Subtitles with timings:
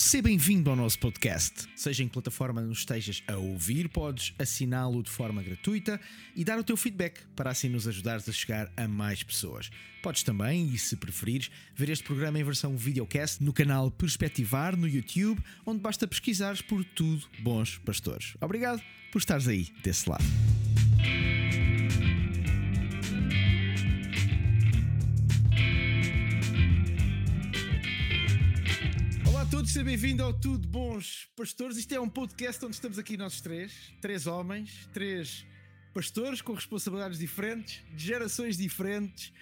[0.00, 1.68] Seja bem-vindo ao nosso podcast.
[1.76, 6.00] Seja em que plataforma nos estejas a ouvir, podes assiná-lo de forma gratuita
[6.34, 9.70] e dar o teu feedback para assim nos ajudares a chegar a mais pessoas.
[10.02, 14.88] Podes também, e se preferires, ver este programa em versão videocast no canal Perspectivar no
[14.88, 18.38] YouTube, onde basta pesquisares por tudo Bons Pastores.
[18.40, 18.82] Obrigado
[19.12, 20.24] por estares aí desse lado.
[29.70, 31.76] Seja bem-vindo ao Tudo Bons Pastores.
[31.76, 35.46] Isto é um podcast onde estamos aqui nós três, três homens, três
[35.94, 39.32] pastores com responsabilidades diferentes, de gerações diferentes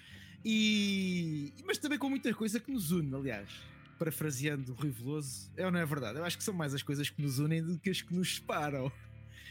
[0.45, 3.49] e mas também com muita coisa que nos une, aliás.
[3.97, 6.19] Parafraseando o Rui Veloso, é ou não é verdade?
[6.19, 8.35] Eu acho que são mais as coisas que nos unem do que as que nos
[8.35, 8.91] separam.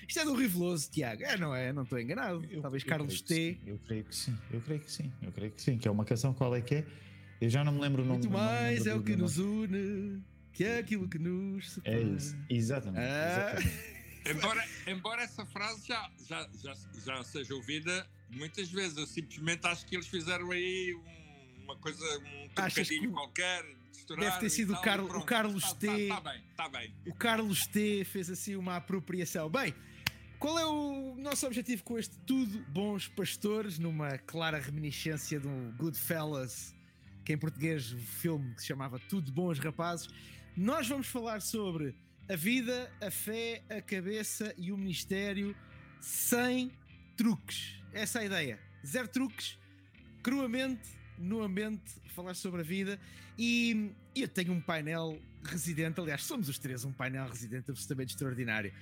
[0.07, 1.25] Isto é do Rui Veloso, Tiago.
[1.25, 1.73] É, não é?
[1.73, 2.43] Não estou enganado.
[2.49, 3.35] Eu- Talvez eu Carlos T.
[3.35, 5.77] sim, Eu creio que sim, eu creio que sim, eu creio que sim.
[5.77, 6.87] Que é uma canção, qual é que é?
[7.41, 8.21] Eu já não me lembro o nome.
[8.21, 10.23] Muito mais é o que nos une
[10.53, 11.97] que é aquilo que nos separa.
[11.97, 13.05] É isso, exatamente.
[13.07, 13.53] Ah.
[13.59, 13.99] exatamente.
[14.29, 16.75] Embora, embora essa frase já, já, já,
[17.07, 22.05] já seja ouvida muitas vezes, eu simplesmente acho que eles fizeram aí um- uma coisa,
[22.19, 23.65] um trocadilho que qualquer.
[24.19, 25.23] deve ter sido o tal, Carlo- e pronto.
[25.23, 26.09] o Carlos Tá- T.
[26.09, 26.95] Tá, tá bem, tá bem.
[27.07, 29.49] O Carlos T fez assim uma apropriação.
[29.49, 29.75] Bem,
[30.39, 36.75] qual é o nosso objetivo com este Tudo Bons Pastores, numa clara reminiscência do Goodfellas,
[37.25, 40.09] que em português o filme que se chamava Tudo Bons Rapazes.
[40.61, 41.95] Nós vamos falar sobre
[42.29, 45.55] a vida, a fé, a cabeça e o ministério
[46.01, 46.73] sem
[47.17, 47.81] truques.
[47.93, 48.61] Essa é a ideia.
[48.85, 49.57] Zero truques,
[50.21, 52.99] cruamente, nuamente, falar sobre a vida.
[53.39, 58.73] E eu tenho um painel residente, aliás, somos os três um painel residente absolutamente extraordinário.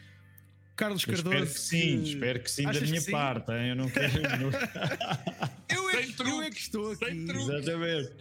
[0.76, 1.36] Carlos Eu Cardoso.
[1.36, 3.10] espero que sim, que- espero que sim da Achas que minha sim?
[3.10, 3.50] parte.
[3.52, 3.68] hein?
[3.70, 4.12] Eu não quero.
[4.40, 4.50] não-
[5.68, 7.30] Eu é, que- eu é que estou sem aqui.
[7.32, 8.12] Exatamente.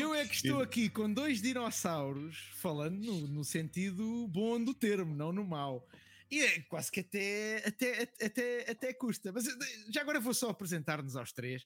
[0.00, 5.14] Eu é que estou aqui com dois dinossauros, falando no, no sentido bom do termo,
[5.14, 5.88] não no mau.
[6.30, 9.32] E é quase que até, até, até, até custa.
[9.32, 9.52] Mas eh,
[9.92, 11.64] já agora vou só apresentar-nos aos três.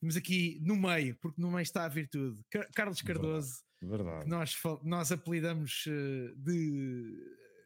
[0.00, 2.38] Temos aqui no meio, porque no meio está a virtude.
[2.50, 4.28] Car- Carlos Cardoso, que Verdade.
[4.28, 7.16] nós, nós apelidamos eh, de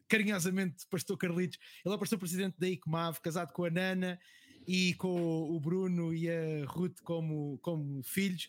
[0.09, 1.59] carinhosamente Pastor Carlitos.
[1.85, 4.19] Ele é o pastor presidente da ICMAV, casado com a Nana
[4.67, 8.49] e com o Bruno e a Ruth como, como filhos.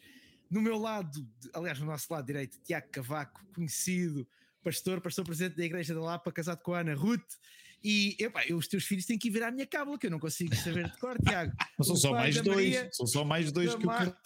[0.49, 4.27] No meu lado, aliás, no nosso lado direito, Tiago Cavaco, conhecido
[4.63, 7.35] pastor, pastor presidente da Igreja da Lapa, casado com a Ana Ruth.
[7.81, 10.11] E epá, eu, os teus filhos têm que ir ver à minha cábula, que eu
[10.11, 11.53] não consigo saber de cor, Tiago.
[11.79, 12.55] Não são só mais dois.
[12.57, 14.09] Maria- São só mais dois que eu quero.
[14.09, 14.21] Marta,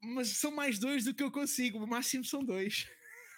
[0.00, 2.86] mas são mais dois do que eu consigo, o máximo são dois.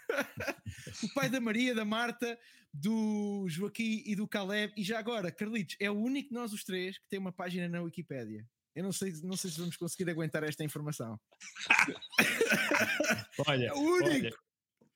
[1.02, 2.38] o pai da Maria, da Marta,
[2.76, 6.64] do Joaquim e do Caleb, e já agora, Carlitos, é o único de nós os
[6.64, 8.44] três que tem uma página na Wikipédia.
[8.74, 11.18] Eu não sei, não sei se vamos conseguir aguentar esta informação.
[13.46, 14.08] Olha, É o único.
[14.10, 14.34] olha,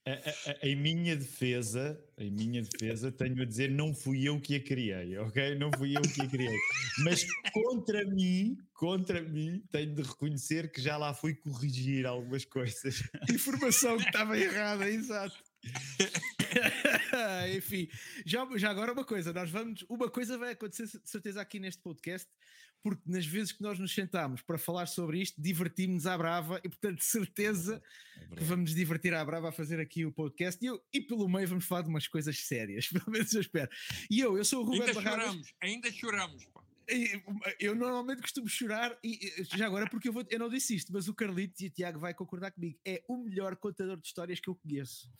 [0.06, 4.40] a- a- a- em minha defesa, em minha defesa, tenho a dizer não fui eu
[4.40, 5.54] que a criei, ok?
[5.56, 6.56] Não fui eu que a criei.
[7.04, 13.02] Mas contra mim, contra mim, tenho de reconhecer que já lá fui corrigir algumas coisas.
[13.30, 15.36] Informação que estava errada, exato.
[17.56, 17.88] Enfim,
[18.24, 21.82] já, já agora uma coisa, nós vamos, uma coisa vai acontecer de certeza aqui neste
[21.82, 22.28] podcast,
[22.82, 26.68] porque nas vezes que nós nos sentámos para falar sobre isto, divertimos-nos à brava e
[26.68, 27.82] portanto de certeza
[28.36, 31.28] que vamos nos divertir à brava a fazer aqui o podcast e, eu, e pelo
[31.28, 33.68] meio vamos falar de umas coisas sérias, pelo menos eu espero.
[34.10, 35.24] E eu, eu sou o Ruben Ainda Barradas.
[35.24, 36.48] choramos, ainda choramos.
[37.60, 39.18] Eu normalmente costumo chorar, e
[39.56, 41.98] já agora porque eu, vou, eu não disse isto, mas o Carlitos e o Tiago
[41.98, 42.78] vai concordar comigo.
[42.84, 45.10] É o melhor contador de histórias que eu conheço.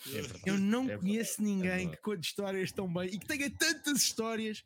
[0.45, 0.51] É.
[0.51, 1.97] Eu não É conheço é ninguém verdade.
[1.97, 4.65] que conte histórias tão bem e que tenha tantas histórias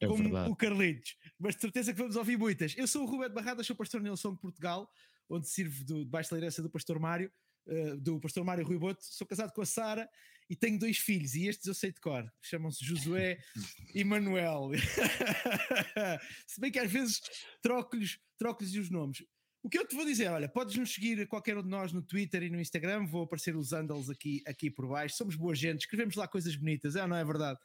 [0.00, 0.50] É como verdade.
[0.50, 1.16] o Carlitos.
[1.38, 2.74] Mas de certeza que vamos ouvir muitas.
[2.76, 4.90] Eu sou o Roberto Barradas, sou pastor Nelson de Portugal,
[5.28, 7.30] onde sirvo do, debaixo da liderança do pastor Mário,
[7.66, 9.04] eh, do pastor Mário Rui Boto.
[9.04, 10.08] Sou casado com a Sara
[10.48, 12.30] e tenho dois filhos, e estes eu sei de cor.
[12.42, 13.38] Chamam-se Josué
[13.94, 14.70] e Manuel.
[16.46, 17.20] Se bem que às vezes
[17.62, 19.22] troco-lhes troco os nomes.
[19.62, 22.00] O que eu te vou dizer, olha, podes nos seguir qualquer um de nós no
[22.00, 25.16] Twitter e no Instagram, vou aparecer os handles aqui, aqui por baixo.
[25.16, 27.58] Somos boa gente, escrevemos lá coisas bonitas, é não é verdade?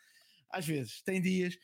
[0.50, 1.58] Às vezes, tem dias.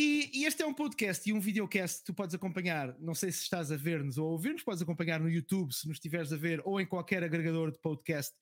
[0.00, 2.96] E, e este é um podcast e um videocast que tu podes acompanhar.
[3.00, 5.96] Não sei se estás a ver-nos ou a ouvir-nos, podes acompanhar no YouTube se nos
[5.96, 8.32] estiveres a ver ou em qualquer agregador de podcast.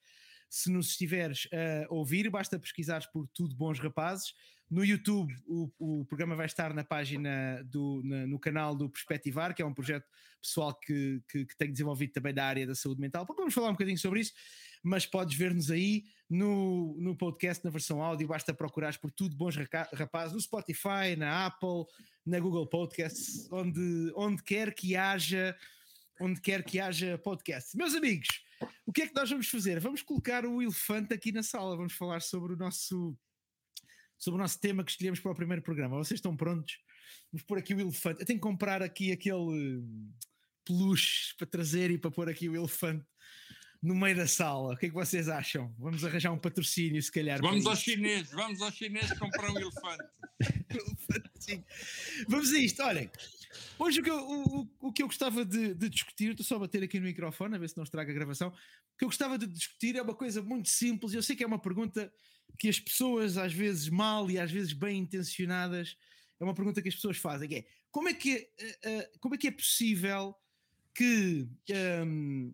[0.51, 1.49] Se nos estiveres
[1.89, 4.35] a ouvir, basta pesquisares por Tudo Bons Rapazes.
[4.71, 9.55] No YouTube, o, o programa vai estar na página do, na- no canal do Perspectivar,
[9.55, 10.05] que é um projeto
[10.43, 13.25] pessoal que, que, que tenho desenvolvido também da área da saúde mental.
[13.35, 14.35] Vamos falar um bocadinho sobre isso,
[14.83, 18.29] mas podes ver-nos aí no, no podcast, na versão áudio.
[18.29, 19.57] Basta procurares por Tudo Bons
[19.93, 21.85] Rapazes no Spotify, na Apple,
[22.25, 25.57] na Google Podcasts, onde, onde quer que haja
[26.21, 27.77] onde quer que haja podcast.
[27.77, 28.29] Meus amigos,
[28.87, 29.79] o que é que nós vamos fazer?
[29.81, 33.17] Vamos colocar o elefante aqui na sala, vamos falar sobre o nosso
[34.19, 35.97] sobre o nosso tema que escolhemos para o primeiro programa.
[35.97, 36.79] Vocês estão prontos?
[37.31, 38.21] Vamos pôr aqui o elefante.
[38.21, 39.85] Eu tenho que comprar aqui aquele
[40.65, 43.05] peluche para trazer e para pôr aqui o elefante
[43.83, 44.75] no meio da sala.
[44.75, 45.75] O que é que vocês acham?
[45.79, 47.41] Vamos arranjar um patrocínio, se calhar.
[47.41, 50.05] Vamos ao chinês, vamos ao chinês comprar um elefante.
[52.29, 53.11] vamos a isto, olhem.
[53.79, 56.61] Hoje o que eu, o, o que eu gostava de, de, discutir, estou só a
[56.61, 58.49] bater aqui no microfone, a ver se não estraga a gravação.
[58.49, 61.13] O que eu gostava de discutir é uma coisa muito simples.
[61.13, 62.13] Eu sei que é uma pergunta
[62.59, 65.97] que as pessoas, às vezes mal e às vezes bem intencionadas,
[66.41, 69.49] é uma pergunta que as pessoas fazem: é como é que, uh, como é, que
[69.49, 70.35] é possível
[70.95, 71.47] que
[72.05, 72.53] um,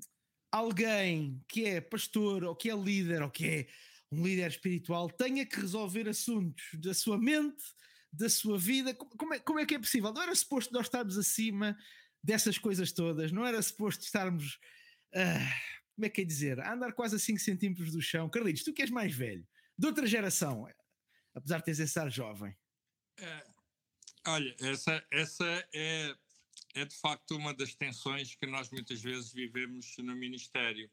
[0.52, 3.69] alguém que é pastor ou que é líder ou que é
[4.12, 7.64] um líder espiritual tenha que resolver assuntos da sua mente,
[8.12, 8.94] da sua vida?
[8.94, 10.12] Como é, como é que é possível?
[10.12, 11.76] Não era suposto nós estarmos acima
[12.22, 14.58] dessas coisas todas, não era suposto estarmos.
[15.14, 16.60] Uh, como é que é dizer?
[16.60, 18.28] A andar quase a 5 centímetros do chão.
[18.28, 19.46] Carlitos, tu que és mais velho,
[19.78, 20.66] de outra geração,
[21.34, 22.54] apesar de teres esse ar jovem.
[23.19, 23.44] É,
[24.26, 26.14] olha, essa, essa é,
[26.75, 30.91] é de facto uma das tensões que nós muitas vezes vivemos no Ministério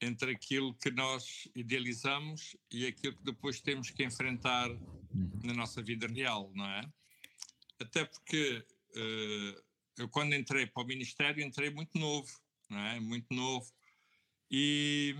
[0.00, 5.40] entre aquilo que nós idealizamos e aquilo que depois temos que enfrentar uhum.
[5.44, 6.80] na nossa vida real, não é?
[7.78, 8.64] Até porque
[8.96, 9.62] uh,
[9.98, 12.30] eu, quando entrei para o Ministério, entrei muito novo,
[12.68, 12.98] não é?
[12.98, 13.70] Muito novo.
[14.50, 15.14] E,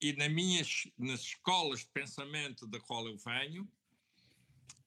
[0.00, 3.70] e na minhas, nas escolas de pensamento da qual eu venho,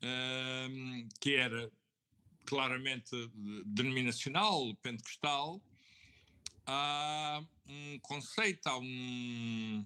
[0.04, 1.72] um, que era
[2.46, 3.12] claramente
[3.66, 5.62] denominacional, pentecostal,
[6.66, 9.86] há um conceito, há um,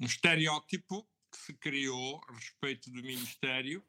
[0.00, 3.84] um estereótipo que se criou a respeito do Ministério,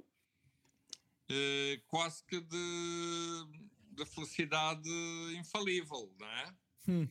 [1.30, 3.46] eh, quase que de,
[3.92, 4.90] de felicidade
[5.38, 6.56] infalível, não é?
[6.88, 7.08] Hum.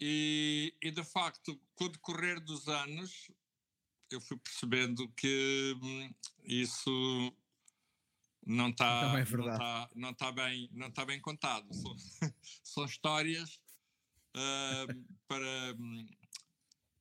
[0.00, 3.30] E, e de facto, com o decorrer dos anos,
[4.10, 6.14] eu fui percebendo que hum,
[6.44, 7.34] isso
[8.46, 11.96] não está não, é não, tá, não tá bem não tá bem contado são,
[12.62, 13.60] são histórias
[14.36, 15.74] uh, para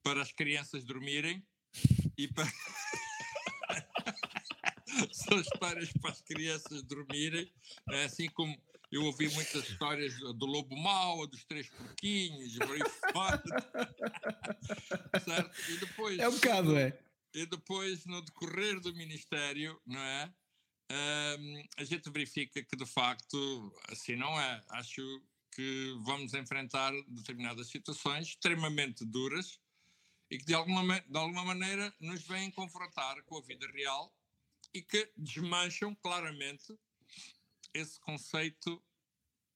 [0.01, 1.45] para as crianças dormirem
[2.17, 2.45] e para
[5.13, 7.51] são histórias para as crianças dormirem
[7.91, 8.59] é assim como
[8.91, 12.53] eu ouvi muitas histórias do lobo mau, dos três porquinhos,
[15.25, 15.51] certo?
[15.69, 16.97] E depois, é um bocado, é.
[17.33, 20.33] E depois, no decorrer do Ministério, não é?
[21.77, 24.63] A gente verifica que de facto assim não é.
[24.69, 25.01] Acho
[25.51, 29.59] que vamos enfrentar determinadas situações extremamente duras
[30.29, 34.13] e que de alguma, de alguma maneira nos vêm confrontar com a vida real
[34.73, 36.77] e que desmancham claramente
[37.73, 38.83] esse conceito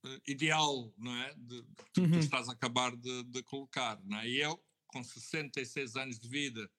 [0.06, 1.34] uh, ideal, não é?
[1.36, 2.12] De, que uhum.
[2.12, 4.30] tu estás a acabar de, de, colocar, não é?
[4.30, 6.72] E eu, com 66 anos de vida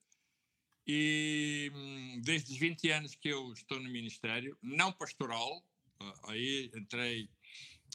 [0.93, 5.65] e hum, desde os 20 anos que eu estou no Ministério, não pastoral,
[6.03, 7.31] uh, aí entrei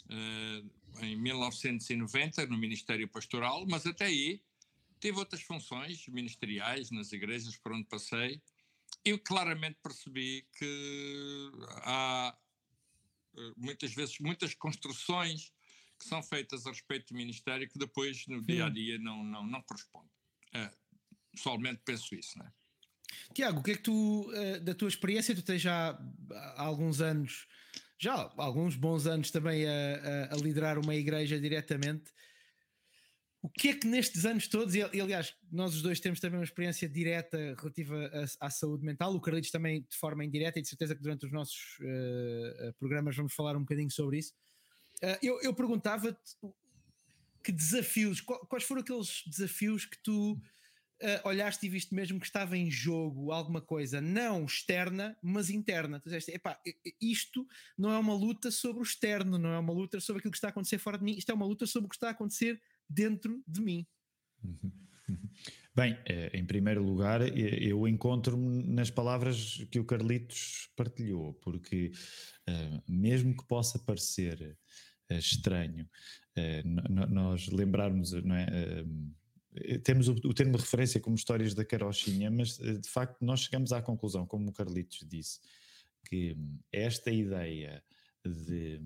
[0.06, 4.42] uh, em 1990 no Ministério Pastoral, mas até aí
[5.00, 8.42] tive outras funções ministeriais nas igrejas por onde passei
[9.04, 11.52] eu claramente percebi que
[11.84, 12.36] há
[13.38, 15.54] eh, muitas vezes muitas construções
[16.00, 19.46] que são feitas a respeito do Ministério que depois no dia a dia não, não,
[19.46, 20.12] não correspondem.
[20.54, 20.72] É,
[21.32, 22.54] pessoalmente penso isso, não é?
[23.34, 26.00] Tiago, o que é que tu, eh, da tua experiência, tu tens já
[26.32, 27.48] há alguns anos,
[27.98, 32.12] já há alguns bons anos também a, a, liderar uma igreja diretamente.
[33.41, 36.46] O que é que nestes anos todos, e aliás, nós os dois temos também uma
[36.46, 40.68] experiência direta relativa à, à saúde mental, o Carlitos também de forma indireta, e de
[40.68, 44.34] certeza que durante os nossos uh, programas vamos falar um bocadinho sobre isso.
[45.03, 46.36] Uh, eu, eu perguntava-te
[47.44, 50.41] que desafios, quais foram aqueles desafios que tu
[51.02, 56.00] uh, olhaste e viste mesmo que estava em jogo alguma coisa não externa, mas interna.
[56.00, 56.60] Tu disseste, epá,
[57.02, 57.48] isto
[57.78, 60.50] não é uma luta sobre o externo, não é uma luta sobre aquilo que está
[60.50, 62.62] a acontecer fora de mim, isto é uma luta sobre o que está a acontecer
[62.90, 63.86] dentro de mim.
[65.75, 71.92] Bem, eh, em primeiro lugar, eh, eu encontro-me nas palavras que o Carlitos partilhou, porque
[72.48, 74.58] eh, mesmo que possa parecer
[75.12, 75.88] estranho,
[77.12, 78.48] nós lembrarmos, não é?
[79.84, 83.82] Temos o, termo de referência como histórias da carochinha, mas de facto nós chegamos à
[83.82, 85.40] conclusão, como o Carlitos disse,
[86.10, 86.36] que
[86.72, 87.84] esta ideia
[88.24, 88.82] de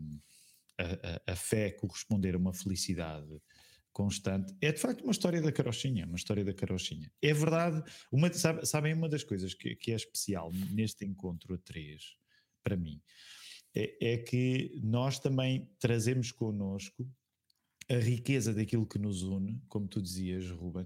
[0.78, 3.42] a, a, a fé corresponder a uma felicidade
[3.92, 4.56] constante.
[4.62, 7.12] É de facto uma história da carochinha, uma história da carochinha.
[7.22, 11.58] É verdade, uma, sabe, sabem uma das coisas que, que, é especial neste encontro a
[11.58, 12.16] três,
[12.64, 13.02] para mim,
[13.76, 17.06] é, é que nós também trazemos connosco
[17.89, 20.86] a riqueza daquilo que nos une, como tu dizias, Ruben,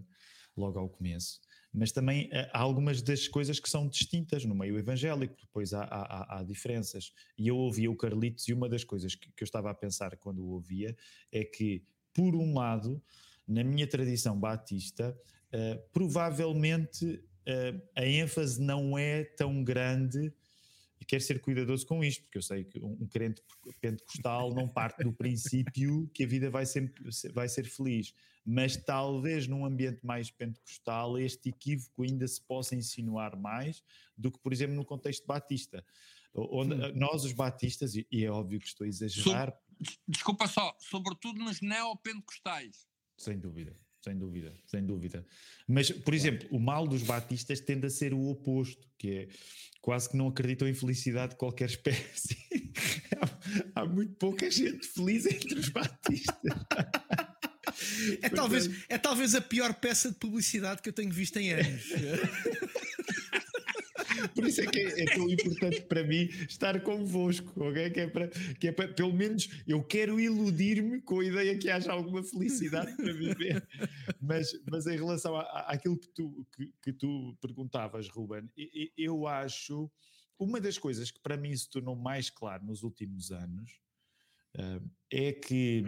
[0.55, 1.39] logo ao começo,
[1.73, 5.83] mas também eh, há algumas das coisas que são distintas no meio evangélico, depois há,
[5.83, 7.11] há, há diferenças.
[7.37, 10.15] E eu ouvia o Carlitos, e uma das coisas que, que eu estava a pensar
[10.17, 10.95] quando o ouvia
[11.31, 11.83] é que,
[12.13, 13.01] por um lado,
[13.47, 15.17] na minha tradição batista,
[15.51, 20.31] uh, provavelmente uh, a ênfase não é tão grande
[21.03, 23.41] e quero ser cuidadoso com isto, porque eu sei que um, crente
[23.81, 28.13] pentecostal não parte do princípio que a vida vai, sempre, vai ser feliz,
[28.45, 33.83] mas talvez num ambiente mais pentecostal este equívoco ainda se possa insinuar mais
[34.17, 35.85] do que, por exemplo, no contexto batista.
[36.33, 36.93] Onde Sim.
[36.97, 39.53] nós, os batistas, e, é óbvio que estou a exagerar.
[40.07, 42.87] desculpa só, sobretudo nos neopentecostais.
[43.17, 43.77] Sem dúvida.
[44.03, 45.25] Sem dúvida, sem dúvida.
[45.67, 49.27] Mas, por exemplo, o mal dos batistas tende a ser o oposto, que é
[49.81, 52.37] quase que não acreditam em felicidade de qualquer espécie.
[53.75, 56.35] há, há muito pouca gente feliz entre os batistas.
[58.21, 61.83] É talvez, é talvez a pior peça de publicidade que eu tenho visto em anos.
[64.29, 67.89] Por isso é que é, é, tão importante para mim estar convosco, ok?
[67.89, 71.69] Que é para, que é para pelo menos eu quero iludir-me com a ideia que
[71.69, 73.67] haja alguma felicidade para viver.
[74.21, 78.49] Mas, mas em relação à, àquilo que tu, que, que tu perguntavas, Ruben,
[78.97, 79.91] eu acho
[80.39, 83.71] uma das coisas que para mim se tornou mais claro nos últimos anos
[84.55, 85.83] uh, é que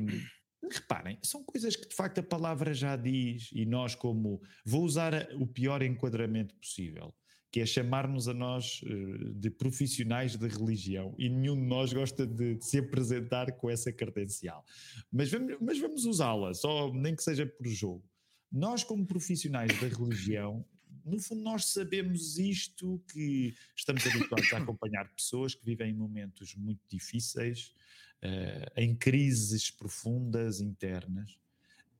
[0.72, 5.30] reparem, são coisas que de facto a palavra já diz e nós como vou usar
[5.36, 7.14] o pior enquadramento possível
[7.56, 12.28] que é chamar-nos a nós eh, de profissionais de religião e nenhum de nós gosta
[12.28, 14.62] de, se apresentar com essa credencial.
[15.10, 18.04] Mas vamos, mas vamos usá-la, só nem que seja por jogo.
[18.52, 20.66] Nós, como profissionais da religião,
[21.06, 26.54] no fundo, nós sabemos isto que estamos habituados a acompanhar pessoas que vivem em momentos
[26.56, 27.74] muito difíceis,
[28.22, 31.38] uh, em crises profundas internas,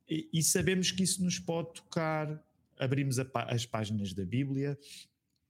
[0.06, 2.46] e, e, sabemos que isso nos pode tocar.
[2.78, 4.78] Abrimos a, as páginas da Bíblia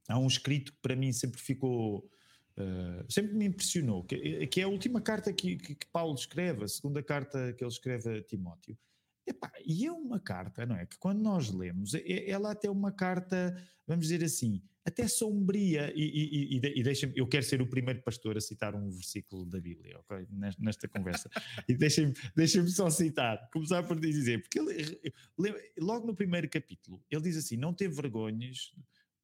[0.07, 2.09] há um escrito que para mim sempre ficou.
[2.57, 6.63] Uh, sempre me impressionou, que, que, é a última carta que, que, que, Paulo escreve,
[6.63, 8.77] a segunda carta que ele escreve a Timóteo.
[9.27, 10.85] Epá, e é uma carta, não é?
[10.85, 15.07] Que quando nós lemos, é, é ela até é uma carta, vamos dizer assim, até
[15.07, 19.43] sombria, e, e, e, e eu quero ser o primeiro pastor a citar um versículo
[19.43, 20.27] da Bíblia, ok?
[20.29, 21.27] Nesta, nesta conversa.
[21.67, 25.11] e deixem-me deixem só citar, começar por dizer, porque ele,
[25.79, 28.71] logo no primeiro capítulo, ele diz assim: Não teve vergonhas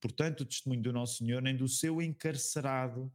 [0.02, 3.12] portanto, o testemunho do Nosso Senhor, nem do seu encarcerado,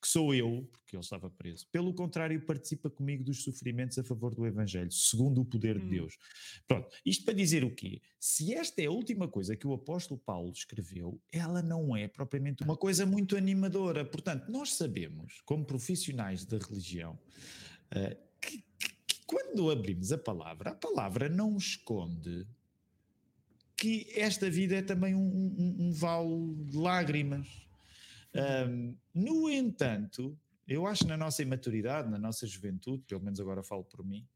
[0.00, 1.66] que sou eu, porque ele estava preso.
[1.70, 5.80] Pelo contrário, participa comigo dos sofrimentos a favor do Evangelho, segundo o poder hum.
[5.80, 6.16] de Deus.
[6.66, 8.00] Pronto, isto para dizer o quê?
[8.18, 12.62] Se esta é a última coisa que o apóstolo Paulo escreveu, ela não é propriamente
[12.62, 14.04] uma coisa muito animadora.
[14.04, 17.18] Portanto, nós sabemos, como profissionais da religião,
[17.92, 22.46] uh, que, que, que quando abrimos a palavra, a palavra não esconde
[23.80, 27.48] que esta vida é também um, um, um vale de lágrimas.
[28.68, 33.82] Um, no entanto, eu acho na nossa imaturidade, na nossa juventude, pelo menos agora falo
[33.82, 34.28] por mim,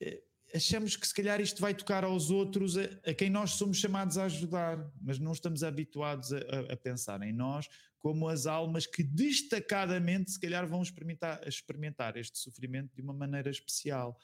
[0.00, 0.22] eh,
[0.54, 4.16] achamos que se calhar isto vai tocar aos outros a, a, quem nós somos chamados
[4.16, 6.38] a ajudar, mas não estamos habituados a,
[6.72, 12.38] a, pensar em nós como as almas que destacadamente se calhar vão experimentar, experimentar este
[12.38, 14.18] sofrimento de uma maneira especial.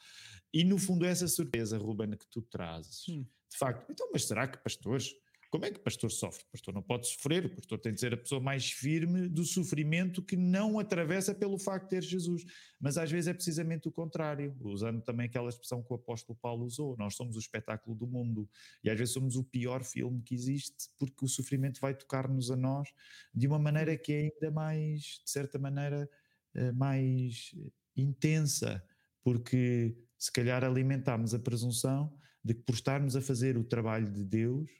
[0.53, 4.49] E no fundo essa surpresa, Ruben, que tu trazes, hum de facto, então, mas será
[4.49, 5.15] que pastores?
[5.51, 6.43] Como é que o pastor sofre?
[6.45, 9.45] O pastor não pode sofrer, o pastor tem de ser a pessoa mais firme do
[9.45, 12.43] sofrimento que não atravessa pelo facto de ter Jesus.
[12.81, 16.65] Mas às vezes é precisamente o contrário, usando também aquela expressão que o apóstolo Paulo
[16.65, 18.49] usou: nós somos o espetáculo do mundo
[18.83, 22.57] e às vezes somos o pior filme que existe, porque o sofrimento vai tocar-nos a
[22.57, 22.89] nós
[23.35, 26.09] de uma maneira que é ainda mais, de certa maneira,
[26.55, 27.55] eh, mais
[27.95, 28.83] intensa,
[29.23, 34.25] porque se calhar alimentamos a presunção de que por estarmos a fazer o trabalho de
[34.25, 34.71] Deus,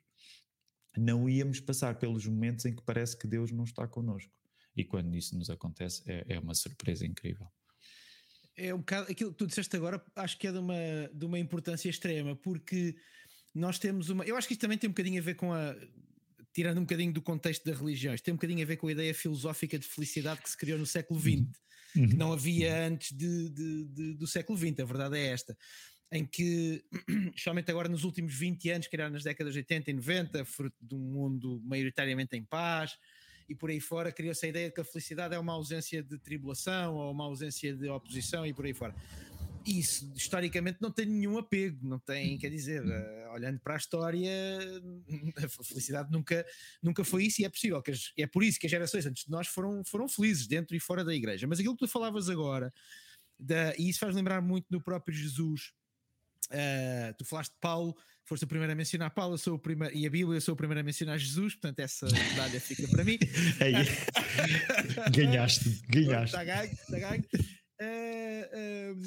[0.97, 4.31] não íamos passar pelos momentos em que parece que Deus não está connosco.
[4.77, 7.49] E quando isso nos acontece, é, é uma surpresa incrível.
[8.57, 11.41] É um bocado aquilo que tu disseste agora, acho que é de uma, de uma
[11.41, 12.95] importância extrema, porque
[13.53, 14.25] nós temos uma.
[14.25, 15.75] Eu acho que isto também tem um bocadinho a ver com a.
[16.53, 19.13] Tirando um bocadinho do contexto das religiões, tem um bocadinho a ver com a ideia
[19.13, 21.49] filosófica de felicidade que se criou no século XX,
[21.97, 22.09] uhum.
[22.09, 24.81] que não havia antes de, de, de, do século XX.
[24.81, 25.57] A verdade é esta
[26.13, 26.85] em que,
[27.35, 30.77] especialmente agora nos últimos 20 anos, que era nas décadas de 80 e 90, fruto
[30.81, 32.99] de um mundo maioritariamente em paz,
[33.49, 36.19] e por aí fora criou-se a ideia de que a felicidade é uma ausência de
[36.19, 38.95] tribulação ou uma ausência de oposição e por aí fora.
[39.67, 44.31] Isso, historicamente, não tem nenhum apego, não tem, quer dizer, uh, olhando para a história,
[45.37, 46.45] a felicidade nunca,
[46.83, 49.25] nunca foi isso e é possível, que as, é por isso que as gerações antes
[49.25, 51.47] de nós foram, foram felizes dentro e fora da igreja.
[51.47, 52.73] Mas aquilo que tu falavas agora,
[53.39, 55.73] da, e isso faz lembrar muito do próprio Jesus,
[56.51, 59.97] Uh, tu falaste de Paulo, foste o primeiro a mencionar Paulo, eu sou o primeiro,
[59.97, 63.05] e a Bíblia, eu sou o primeiro a mencionar Jesus, portanto essa medalha fica para
[63.05, 63.19] mim.
[65.13, 66.37] ganhaste, ganhaste.
[66.37, 67.25] Está ganho, está ganho.
[67.81, 69.03] Uh,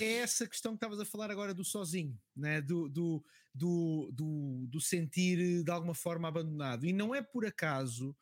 [0.00, 2.60] é essa questão que estavas a falar agora do sozinho, né?
[2.60, 6.86] do, do, do, do, do sentir de alguma forma abandonado.
[6.86, 8.16] E não é por acaso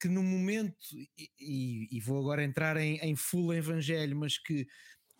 [0.00, 0.76] que no momento,
[1.38, 4.66] e, e vou agora entrar em, em full evangelho, mas que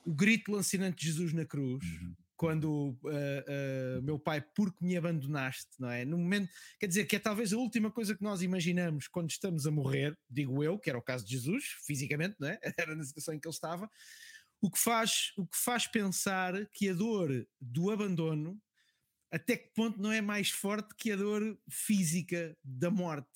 [0.05, 1.85] o grito lancinante de Jesus na cruz.
[1.85, 6.05] Uhum quando uh, uh, meu pai, porque me abandonaste, não é?
[6.05, 9.67] No momento, quer dizer que é talvez a última coisa que nós imaginamos quando estamos
[9.67, 12.59] a morrer, digo eu, que era o caso de Jesus, fisicamente, não é?
[12.79, 13.89] Era na situação em que ele estava.
[14.61, 18.61] O que faz, o que faz pensar que a dor do abandono
[19.35, 23.29] até que ponto não é mais forte que a dor física da morte.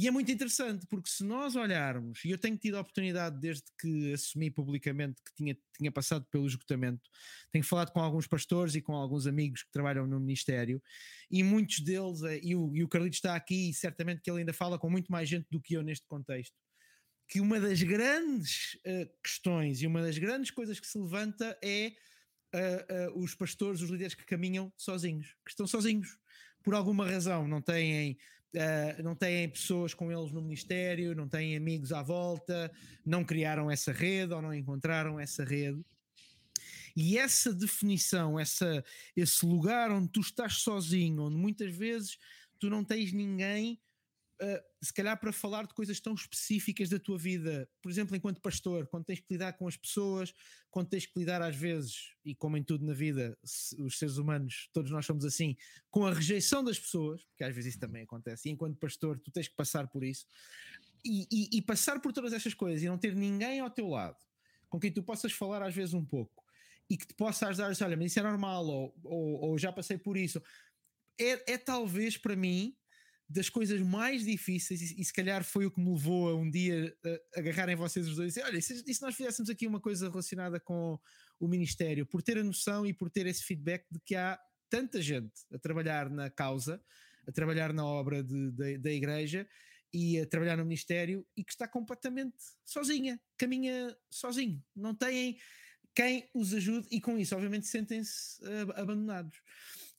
[0.00, 3.64] E é muito interessante, porque se nós olharmos, e eu tenho tido a oportunidade desde
[3.80, 7.10] que assumi publicamente que tinha, tinha passado pelo esgotamento,
[7.50, 10.80] tenho falado com alguns pastores e com alguns amigos que trabalham no Ministério,
[11.28, 14.38] e muitos deles, eh, e o, e o Carlito está aqui, e certamente que ele
[14.38, 16.54] ainda fala com muito mais gente do que eu neste contexto,
[17.26, 21.92] que uma das grandes uh, questões e uma das grandes coisas que se levanta é
[22.54, 26.16] uh, uh, os pastores, os líderes que caminham sozinhos, que estão sozinhos,
[26.62, 28.16] por alguma razão, não têm
[28.54, 32.72] Uh, não têm pessoas com eles no Ministério, não têm amigos à volta,
[33.04, 35.84] não criaram essa rede ou não encontraram essa rede.
[36.96, 42.18] E essa definição, essa, esse lugar onde tu estás sozinho, onde muitas vezes
[42.58, 43.78] tu não tens ninguém
[44.42, 48.40] uh, se calhar para falar de coisas tão específicas da tua vida, por exemplo, enquanto
[48.40, 50.34] pastor, quando tens que lidar com as pessoas,
[50.70, 53.36] quando tens que lidar às vezes, e como em tudo na vida,
[53.78, 55.56] os seres humanos, todos nós somos assim,
[55.90, 59.30] com a rejeição das pessoas, porque às vezes isso também acontece, e enquanto pastor tu
[59.30, 60.26] tens que passar por isso,
[61.04, 64.16] e, e, e passar por todas essas coisas e não ter ninguém ao teu lado
[64.68, 66.44] com quem tu possas falar às vezes um pouco
[66.90, 69.58] e que te possa ajudar a dizer, olha, mas isso é normal, ou, ou, ou
[69.58, 70.42] já passei por isso.
[71.20, 72.74] É, é talvez para mim
[73.28, 76.50] das coisas mais difíceis, e, e, se calhar foi o que me levou a um
[76.50, 79.80] dia a, agarrarem vocês os dois e dizer: olha, se, se nós fizéssemos aqui uma
[79.80, 80.98] coisa relacionada com
[81.38, 84.38] o Ministério, por ter a noção e por ter esse feedback de que há
[84.70, 86.82] tanta gente a trabalhar na causa,
[87.26, 89.46] a trabalhar na obra de, de, da igreja
[89.92, 95.38] e a trabalhar no Ministério e que está completamente sozinha, caminha sozinho, não têm
[95.94, 99.36] quem os ajude e com isso, obviamente, sentem-se uh, abandonados.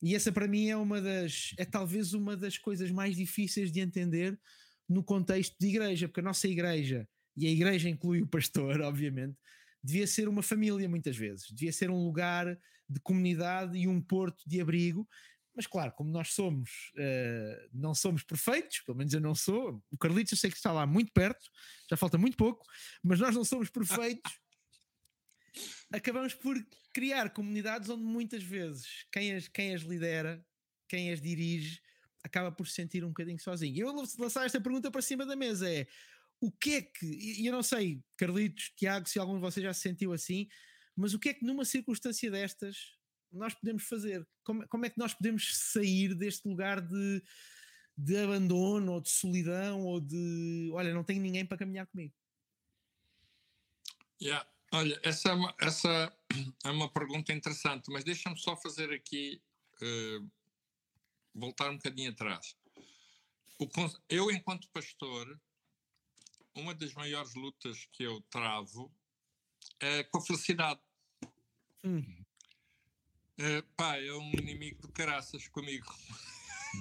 [0.01, 3.79] E essa para mim é uma das, é talvez uma das coisas mais difíceis de
[3.79, 4.39] entender
[4.87, 9.37] no contexto de igreja, porque a nossa igreja, e a igreja inclui o pastor, obviamente,
[9.83, 12.57] devia ser uma família muitas vezes, devia ser um lugar
[12.89, 15.07] de comunidade e um porto de abrigo.
[15.55, 19.83] Mas claro, como nós somos, uh, não somos perfeitos, pelo menos eu não sou.
[19.91, 21.49] O Carlitos eu sei que está lá muito perto,
[21.89, 22.65] já falta muito pouco,
[23.03, 24.31] mas nós não somos perfeitos
[25.91, 26.55] acabamos por
[26.93, 30.45] criar comunidades onde muitas vezes quem as, quem as lidera,
[30.87, 31.81] quem as dirige,
[32.23, 33.77] acaba por se sentir um bocadinho sozinho.
[33.77, 35.87] Eu vou lançar esta pergunta para cima da mesa: é
[36.39, 39.73] o que é que, e eu não sei, Carlitos, Tiago, se algum de vocês já
[39.73, 40.47] se sentiu assim,
[40.95, 42.97] mas o que é que numa circunstância destas
[43.31, 44.27] nós podemos fazer?
[44.43, 47.23] Como, como é que nós podemos sair deste lugar de,
[47.97, 52.13] de abandono ou de solidão ou de olha, não tenho ninguém para caminhar comigo?
[54.21, 54.45] Yeah.
[54.71, 56.15] Olha, essa é uma, essa
[56.63, 59.41] é uma pergunta interessante, mas deixa-me só fazer aqui,
[59.81, 60.31] uh,
[61.33, 62.55] voltar um bocadinho atrás.
[63.57, 63.67] O,
[64.07, 65.39] eu, enquanto pastor,
[66.53, 68.93] uma das maiores lutas que eu travo
[69.79, 70.79] é com a felicidade.
[71.83, 72.23] Hum.
[73.39, 75.91] Uh, pá, é um inimigo de caraças comigo.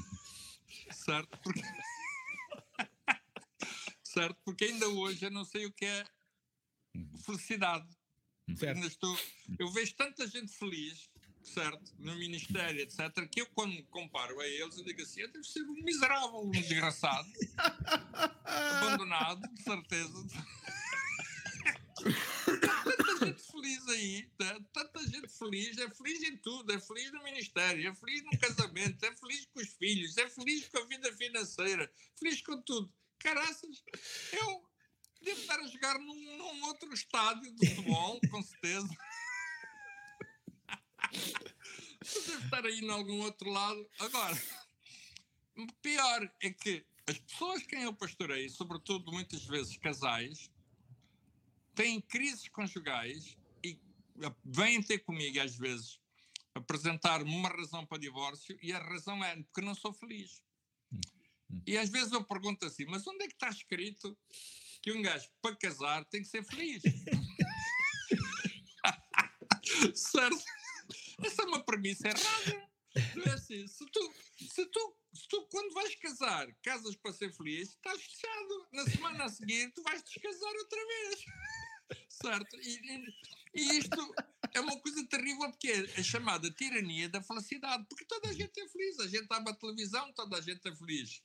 [0.92, 1.38] certo?
[1.38, 1.62] Porque...
[4.04, 4.36] certo?
[4.44, 6.04] Porque ainda hoje eu não sei o que é.
[7.24, 7.88] Felicidade.
[8.56, 8.86] Certo.
[8.86, 9.18] Estou,
[9.58, 11.10] eu vejo tanta gente feliz,
[11.42, 15.44] certo, no Ministério, etc., que eu, quando comparo a eles, eu digo assim: eu devo
[15.44, 17.28] ser um miserável, um desgraçado,
[18.44, 20.26] abandonado, de certeza.
[22.44, 24.58] tanta gente feliz aí, né?
[24.72, 29.04] tanta gente feliz, é feliz em tudo, é feliz no ministério, é feliz no casamento,
[29.04, 32.90] é feliz com os filhos, é feliz com a vida financeira, feliz com tudo.
[33.18, 33.82] Caraças,
[34.32, 34.67] eu
[35.20, 38.88] Devo estar a jogar num, num outro estádio de futebol, com certeza.
[42.26, 43.88] Deve estar aí em algum outro lado.
[43.98, 44.36] Agora,
[45.82, 50.50] pior é que as pessoas quem eu pastorei, sobretudo muitas vezes casais,
[51.74, 53.78] têm crises conjugais e
[54.44, 56.00] vêm ter comigo às vezes
[56.54, 60.42] apresentar-me uma razão para divórcio e a razão é porque não sou feliz.
[60.92, 61.00] Hum,
[61.50, 61.62] hum.
[61.66, 64.16] E às vezes eu pergunto assim, mas onde é que está escrito
[64.88, 66.82] que um gajo para casar tem que ser feliz.
[69.94, 70.42] certo?
[71.22, 72.68] Essa é uma premissa errada.
[73.14, 73.66] Não é assim.
[73.66, 78.66] Se tu, se, tu, se tu, quando vais casar, casas para ser feliz, estás fechado.
[78.72, 81.22] Na semana a seguir, tu vais descasar outra vez.
[82.08, 82.56] certo?
[82.56, 82.80] E,
[83.54, 84.14] e, isto
[84.54, 87.84] é uma coisa terrível porque é a chamada tirania da felicidade.
[87.90, 88.98] Porque toda a gente é feliz.
[89.00, 91.22] A gente abre a televisão, toda a gente é feliz.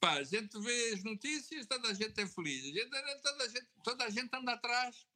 [0.00, 2.64] Pá, a gente vê as notícias, toda a gente é feliz.
[2.64, 2.90] A gente,
[3.22, 5.06] toda, a gente, toda a gente anda atrás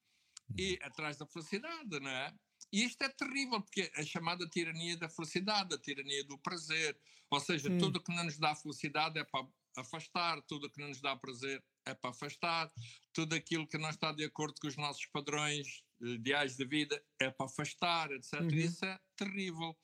[0.59, 2.35] e atrás da felicidade, não é?
[2.71, 6.99] E isto é terrível, porque é a chamada tirania da felicidade, a tirania do prazer.
[7.31, 7.79] Ou seja, hum.
[7.79, 11.65] tudo que não nos dá felicidade é para afastar, tudo que não nos dá prazer
[11.87, 12.71] é para afastar,
[13.13, 17.03] tudo aquilo que não está de acordo com os nossos padrões eh, ideais de vida
[17.21, 18.41] é para afastar, etc.
[18.41, 18.49] Uhum.
[18.49, 19.77] Isso é terrível.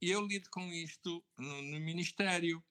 [0.00, 2.62] E eu lido com isto no, no Ministério,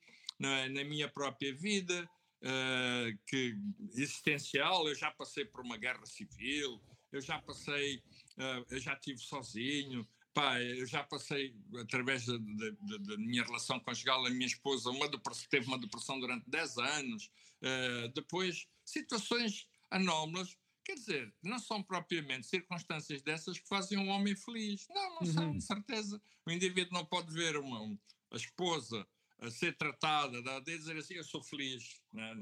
[0.41, 2.09] na, na, minha própria vida,
[2.41, 3.55] uh, que
[3.93, 4.87] existencial.
[4.87, 10.07] Eu já passei por uma guerra civil, eu já passei, uh, eu já estive sozinho,
[10.33, 15.07] pá, eu já passei, através da, da, da, minha relação conjugal, a minha esposa uma
[15.07, 21.83] depressão, teve uma depressão durante 10 anos, uh, depois situações anómalas, quer dizer, não são
[21.83, 25.33] propriamente circunstâncias dessas que fazem um homem feliz, não, não uhum.
[25.33, 26.21] são, de certeza.
[26.47, 27.95] O indivíduo não pode ver uma,
[28.31, 29.05] a esposa
[29.49, 32.35] ser tratada, a dizer assim, eu sou feliz, né?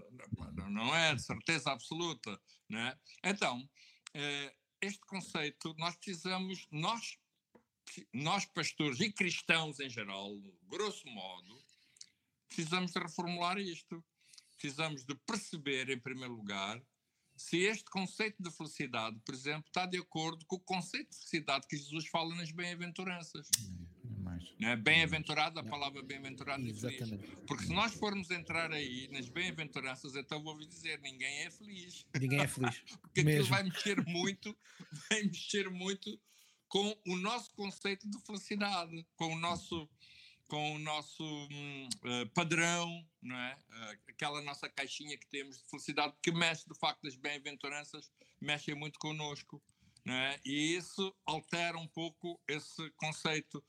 [0.70, 2.40] não, é de certeza absoluta.
[2.68, 2.98] Né?
[3.24, 3.70] Então,
[4.14, 7.18] eh, este conceito nós precisamos, nós,
[8.14, 10.30] nós pastores e cristãos em geral,
[10.68, 11.64] grosso modo,
[12.50, 14.04] precisamos de reformular isto.
[14.60, 16.84] Precisamos de perceber, em primeiro lugar,
[17.34, 21.66] se este conceito de felicidade, por exemplo, está de acordo com o conceito de felicidade
[21.66, 23.48] que Jesus fala nas bem-aventuranças.
[24.62, 27.10] É bem-aventurado, a palavra bem-aventurado e feliz.
[27.48, 32.06] Porque se nós formos entrar aí nas bem-aventuranças, então vou-vos dizer, ninguém é feliz.
[32.20, 32.80] Ninguém é feliz.
[33.02, 33.42] Porque Mesmo.
[33.42, 34.58] aquilo vai mexer muito,
[35.10, 36.20] vai mexer muito
[36.68, 39.90] com o nosso conceito de felicidade, com o nosso
[40.50, 43.56] com o nosso uh, padrão, não é?
[43.70, 48.74] Uh, aquela nossa caixinha que temos de felicidade, que mexe, de facto, as bem-aventuranças, mexem
[48.74, 49.62] muito connosco,
[50.04, 50.40] não é?
[50.44, 53.64] E isso altera um pouco esse conceito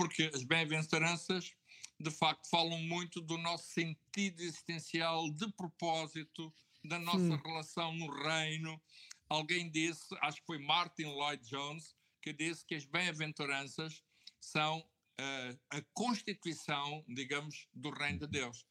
[0.00, 1.54] porque as bem-aventuranças,
[2.00, 6.50] de facto, falam muito do nosso sentido existencial, de propósito,
[6.82, 7.36] da nossa hum.
[7.44, 8.80] relação no reino.
[9.28, 14.02] Alguém disse, acho que foi Martin Lloyd Jones, que disse que as bem-aventuranças
[14.40, 18.64] são uh, a constituição, digamos, do reino de Deus.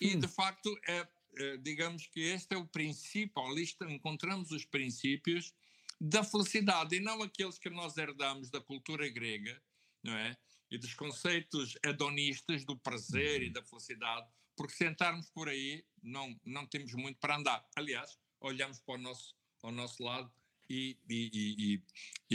[0.00, 0.18] E, hum.
[0.18, 5.54] de facto, é, é, digamos que este é o princípio, ali encontramos os princípios
[6.00, 9.62] da felicidade, e não aqueles que nós herdamos da cultura grega,
[10.02, 10.36] não é?
[10.72, 13.52] E dos conceitos hedonistas do prazer e uhum.
[13.52, 17.62] da felicidade, porque sentarmos por aí não, não temos muito para andar.
[17.76, 20.32] Aliás, olhamos para o nosso, ao nosso lado
[20.70, 21.82] e, e, e,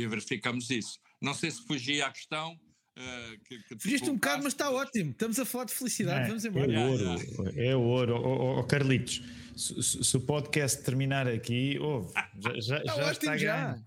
[0.02, 1.00] e verificamos isso.
[1.20, 2.54] Não sei se fugi à questão.
[2.96, 5.12] Uh, que, que Fugiste um bocado, mas está ótimo.
[5.12, 6.26] Estamos a falar de felicidade.
[6.26, 6.74] É, Vamos embora.
[6.74, 8.16] É ouro, é ouro.
[8.16, 9.22] Oh, oh, Carlitos,
[9.56, 13.80] se, se, o podcast terminar aqui, oh, já, já, já está já.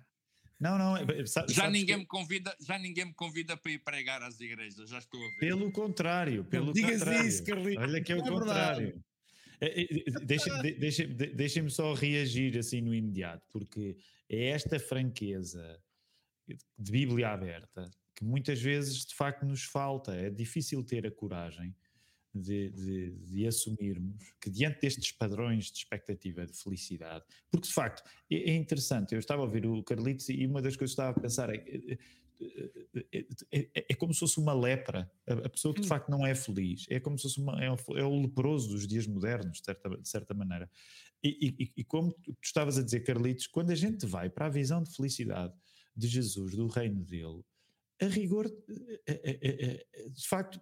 [0.60, 0.96] Não, não.
[0.96, 2.02] É, sabe, já, ninguém que...
[2.02, 5.38] me convida, já ninguém me convida para ir pregar às igrejas, já estou a ver.
[5.38, 7.28] Pelo contrário, pelo Digas contrário.
[7.28, 7.82] isso, Carlinhos.
[7.82, 9.04] Olha que é o é contrário.
[10.24, 13.96] Deixem-me deixa, deixa só reagir assim no imediato, porque
[14.28, 15.80] é esta franqueza
[16.78, 20.14] de Bíblia aberta que muitas vezes de facto nos falta.
[20.14, 21.74] É difícil ter a coragem
[22.34, 28.02] de, de, de, assumirmos que diante destes padrões de expectativa de felicidade, porque de facto
[28.30, 31.04] é, é interessante, eu estava a ouvir o Carlitos e uma das coisas que eu
[31.04, 31.64] estava a pensar é,
[33.12, 35.88] é, é, é como se fosse uma lepra, a, pessoa que de hum.
[35.88, 39.06] facto não é feliz, é como se fosse uma, é, é o leproso dos dias
[39.06, 40.70] modernos, de certa, de certa maneira.
[41.22, 44.50] E, e, e como tu estavas a dizer, Carlitos, quando a gente vai para a
[44.50, 45.52] visão de felicidade
[45.94, 47.42] de Jesus, do reino dele,
[48.00, 50.58] a rigor, de facto,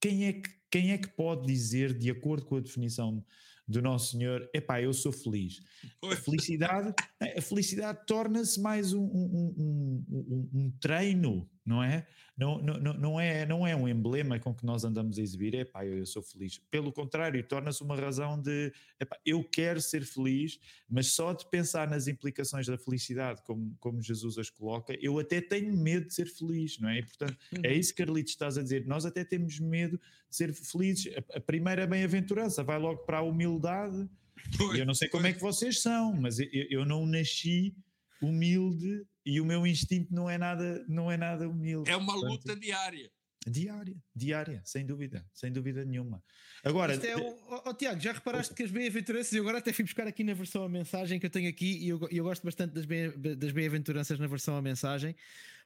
[0.00, 3.24] quem é que, quem é que pode dizer, de acordo com a definição
[3.68, 5.60] do Nosso Senhor, epá, eu sou feliz.
[6.02, 6.94] A felicidade,
[7.36, 12.06] a felicidade torna-se mais um, um, um, um, treino, não é?
[12.34, 13.44] Não, não, não, é?
[13.44, 16.58] não é um emblema com que nós andamos a exibir, epá, eu, eu sou feliz.
[16.70, 21.88] Pelo contrário, torna-se uma razão de, epá, eu quero ser feliz, mas só de pensar
[21.88, 26.26] nas implicações da felicidade, como, como Jesus as coloca, eu até tenho medo de ser
[26.26, 27.00] feliz, não é?
[27.00, 27.74] E, portanto, é uhum.
[27.74, 28.86] isso, Carlitos, estás a dizer.
[28.86, 29.98] Nós até temos medo
[30.30, 31.12] de ser felizes.
[31.16, 34.08] A, a primeira bem-aventurança vai logo para a humildade.
[34.56, 37.76] Pois, eu não sei como é que vocês são, mas eu, eu não nasci
[38.22, 41.90] humilde e o meu instinto não é nada, não é nada humilde.
[41.90, 43.10] É uma luta portanto, diária.
[43.46, 46.22] Diária, diária, sem dúvida, sem dúvida nenhuma.
[46.62, 49.84] Agora, é o, oh, oh, Tiago, já reparaste que as bem-aventuranças, eu agora até fui
[49.84, 52.74] buscar aqui na versão a mensagem que eu tenho aqui e eu, eu gosto bastante
[52.74, 55.14] das, bem, das bem-aventuranças na versão a mensagem,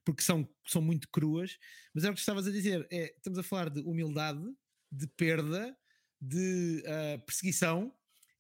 [0.05, 1.59] porque são, são muito cruas,
[1.95, 4.45] mas é o que estavas a dizer, é, estamos a falar de humildade,
[4.91, 5.77] de perda,
[6.21, 7.93] de uh, perseguição,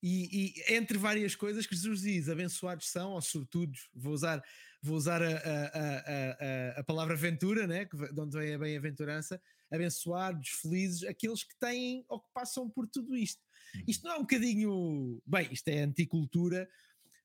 [0.02, 4.42] e, e, entre várias coisas que Jesus diz, abençoados são, ou sortudos, vou usar,
[4.82, 7.84] vou usar a, a, a, a, palavra aventura, né?
[7.84, 13.16] de onde vem a bem-aventurança, abençoados, felizes, aqueles que têm ou que passam por tudo
[13.16, 13.40] isto.
[13.74, 13.82] Uhum.
[13.86, 16.68] Isto não é um bocadinho, bem, isto é anticultura,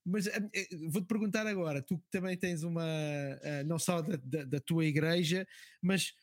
[0.04, 4.16] mas eh, eh, vou-te perguntar agora, tu que também tens uma, uh, não só da,
[4.22, 5.46] da, da tua igreja,
[5.82, 6.14] mas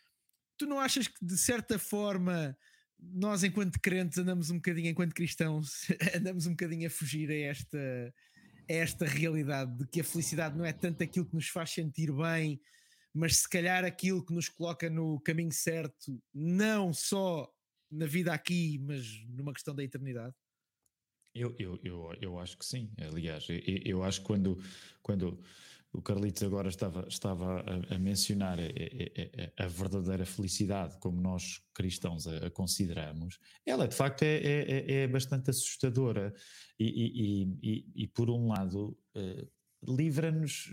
[0.57, 2.57] tu não achas que de certa forma
[2.99, 8.13] nós, enquanto crentes, andamos um bocadinho, enquanto cristãos, andamos um bocadinho a fugir a esta,
[8.69, 12.11] a esta realidade de que a felicidade não é tanto aquilo que nos faz sentir
[12.11, 12.59] bem,
[13.13, 17.49] mas se calhar aquilo que nos coloca no caminho certo, não só
[17.89, 20.33] na vida aqui, mas numa questão da eternidade?
[21.33, 22.89] Eu, eu, eu, eu acho que sim.
[22.97, 24.61] Aliás, eu, eu acho que quando,
[25.01, 25.41] quando
[25.95, 31.61] o Carlitos agora estava, estava a, a mencionar a, a, a, verdadeira felicidade, como nós
[31.73, 36.33] cristãos a, consideramos, ela de facto é, é, é, é bastante assustadora
[36.79, 40.69] e, e, e, e por um lado, uh, livra-nos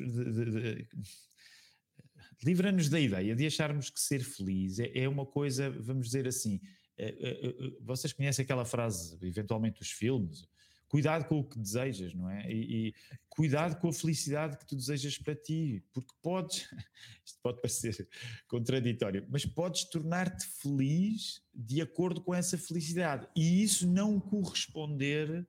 [2.44, 6.60] livra-nos da ideia de acharmos que ser feliz é, é uma coisa, vamos dizer assim,
[6.98, 10.44] uh, uh, vocês conhecem aquela frase, eventualmente dos filmes,
[10.92, 12.52] cuidado com o que desejas, não é?
[12.52, 12.94] E, e,
[13.26, 16.68] cuidado com a felicidade que tu desejas para ti, porque podes,
[17.24, 18.06] isto pode parecer
[18.46, 25.46] contraditório, mas podes tornar-te feliz de acordo com essa felicidade e isso não corresponder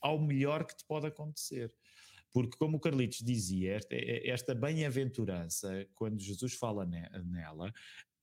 [0.00, 1.70] ao melhor que te pode acontecer.
[2.32, 7.74] Porque, como o Carlitos dizia, esta, esta bem-aventurança, quando Jesus fala nela,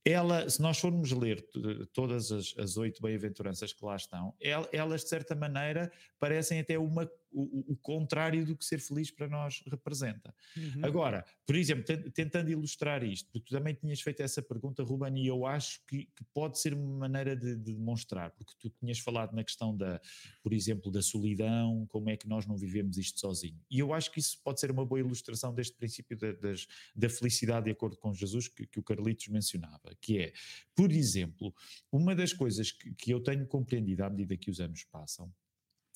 [0.05, 1.43] ela, se nós formos ler
[1.91, 4.35] todas as oito bem-aventuranças que lá estão,
[4.71, 9.27] elas de certa maneira parecem até uma o, o, contrário do que ser feliz para
[9.27, 10.33] nós representa.
[10.55, 10.85] Uhum.
[10.85, 15.27] Agora, por exemplo, tentando ilustrar isto, porque tu também tinhas feito essa pergunta, Ruben, e
[15.27, 19.33] eu acho que, que pode ser uma maneira de, de, demonstrar, porque tu tinhas falado
[19.33, 19.99] na questão da,
[20.41, 23.59] por exemplo, da solidão, como é que nós não vivemos isto sozinho.
[23.69, 27.09] E eu acho que isso pode ser uma boa ilustração deste princípio da, das, da
[27.09, 30.33] felicidade de acordo com Jesus que, que, o Carlitos mencionava, que é,
[30.73, 31.53] por exemplo,
[31.91, 35.33] uma das coisas que, que eu tenho compreendido à medida que os anos passam,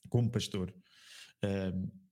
[0.09, 0.73] como pastor,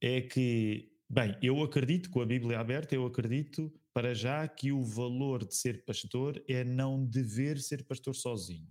[0.01, 4.83] é que, bem, eu acredito, com a Bíblia aberta, eu acredito para já que o
[4.83, 8.67] valor de ser pastor é não dever ser pastor sozinho.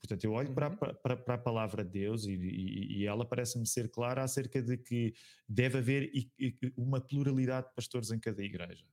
[0.00, 0.54] Portanto, eu olho uhum.
[0.54, 4.62] para, para, para, a palavra de Deus e, e, e ela parece-me ser clara acerca
[4.62, 5.12] de que
[5.46, 6.10] deve haver
[6.76, 8.86] uma pluralidade de pastores em cada igreja.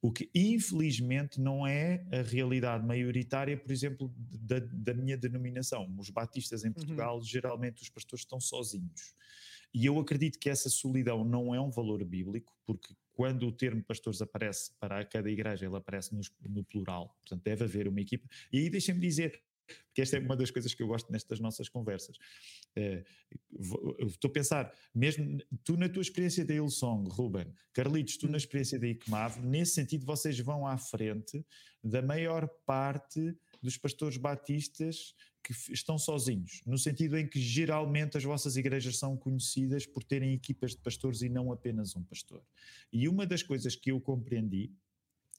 [0.00, 5.92] O que infelizmente não é a realidade maioritária, por exemplo, da, da minha denominação.
[5.98, 6.74] Os batistas em uhum.
[6.74, 7.22] Portugal, uhum.
[7.22, 9.14] geralmente os pastores estão sozinhos.
[9.74, 13.82] E eu acredito que essa solidão não é um valor bíblico, porque quando o termo
[13.82, 18.28] pastores aparece para cada igreja, ele aparece no, no plural, portanto deve haver uma equipa.
[18.52, 19.42] E aí deixem-me dizer,
[19.86, 22.16] porque esta é uma das coisas que eu gosto nestas nossas conversas.
[22.76, 28.34] Uh, estou a pensar, mesmo tu na tua experiência da Ilsong, Ruben, Carlitos, tu na
[28.34, 28.36] hum.
[28.36, 31.44] experiência da ICMAV, nesse sentido vocês vão à frente
[31.82, 38.24] da maior parte dos pastores batistas que estão sozinhos, no sentido em que geralmente as
[38.24, 42.42] vossas igrejas são conhecidas por terem equipas de pastores e não apenas um pastor.
[42.92, 44.72] E uma das coisas que eu compreendi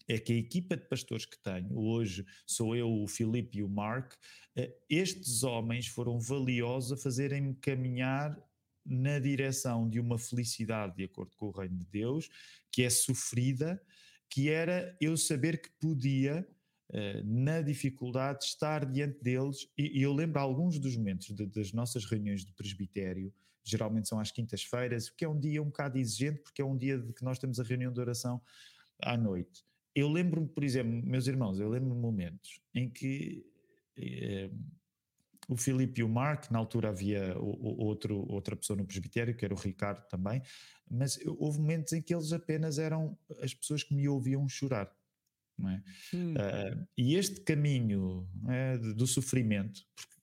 [0.08, 3.70] é que a equipa de pastores que tenho, hoje sou eu, o Filipe e o
[3.70, 4.14] Mark,
[4.56, 8.36] eh, estes homens foram valiosos a fazerem-me caminhar
[8.84, 12.28] na direção de uma felicidade de acordo com o reino de Deus,
[12.72, 13.80] que é sofrida,
[14.28, 16.48] que era eu saber que podia
[17.24, 21.72] na dificuldade de estar diante deles, e, e eu lembro alguns dos momentos de, das
[21.72, 26.40] nossas reuniões de presbitério, geralmente são às quintas-feiras, que é um dia um bocado exigente,
[26.40, 28.42] porque é um dia de que nós temos a reunião de oração
[29.02, 29.64] à noite.
[29.94, 33.46] Eu lembro-me, por exemplo, meus irmãos, eu lembro-me momentos em que
[33.98, 34.50] eh,
[35.48, 39.36] o Filipe e o Mark, na altura havia o, o, outro, outra pessoa no presbitério,
[39.36, 40.42] que era o Ricardo também,
[40.90, 44.96] mas houve momentos em que eles apenas eram as pessoas que me ouviam chorar.
[45.68, 45.84] É?
[46.16, 46.34] Hum.
[46.34, 49.82] Uh, e este caminho é, do sofrimento,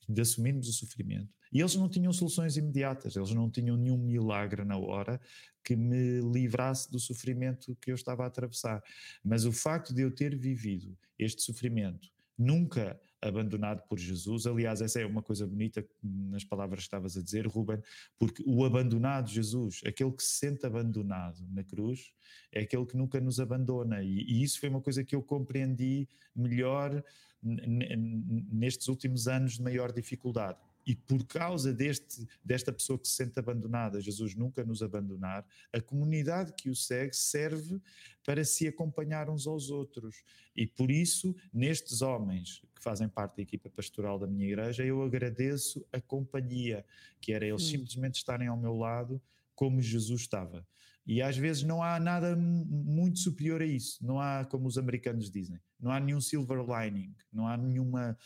[0.09, 4.65] de assumirmos o sofrimento, e eles não tinham soluções imediatas, eles não tinham nenhum milagre
[4.65, 5.21] na hora
[5.65, 8.83] que me livrasse do sofrimento que eu estava a atravessar.
[9.25, 14.47] Mas o facto de eu ter vivido este sofrimento, nunca abandonado por Jesus.
[14.47, 17.81] Aliás, essa é uma coisa bonita nas palavras que estavas a dizer, Ruben,
[18.19, 22.13] porque o abandonado Jesus, aquele que se sente abandonado na cruz,
[22.53, 24.03] é aquele que nunca nos abandona.
[24.03, 27.03] E, e isso foi uma coisa que eu compreendi melhor
[27.43, 30.59] nestes últimos anos de maior dificuldade.
[30.87, 35.81] E por causa deste, desta pessoa que se sente abandonada, Jesus nunca nos abandonar, a
[35.81, 37.81] comunidade que o segue serve
[38.25, 40.23] para se acompanhar uns aos outros.
[40.55, 45.03] E por isso, nestes homens que fazem parte da equipa pastoral da minha igreja, eu
[45.03, 46.85] agradeço a companhia,
[47.21, 47.71] que era eles hum.
[47.71, 49.21] simplesmente estarem ao meu lado
[49.57, 50.65] como Jesus estava.
[51.07, 54.05] E às vezes não há nada muito superior a isso.
[54.05, 58.19] Não há, como os americanos dizem, não há nenhum silver lining, não há nenhuma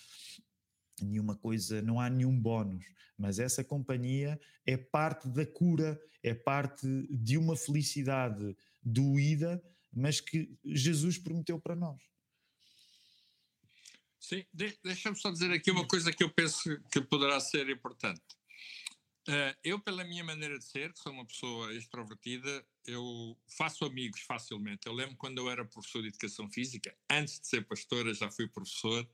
[1.04, 2.84] nenhuma coisa, não há nenhum bónus,
[3.16, 10.56] mas essa companhia é parte da cura, é parte de uma felicidade doída, mas que
[10.64, 12.00] Jesus prometeu para nós.
[14.18, 18.22] Sim, deixa-me só dizer aqui uma coisa que eu penso que poderá ser importante.
[19.28, 24.20] Uh, eu, pela minha maneira de ser, que sou uma pessoa extrovertida, eu faço amigos
[24.22, 24.86] facilmente.
[24.86, 28.48] Eu lembro quando eu era professor de educação física, antes de ser pastor, já fui
[28.48, 29.08] professor,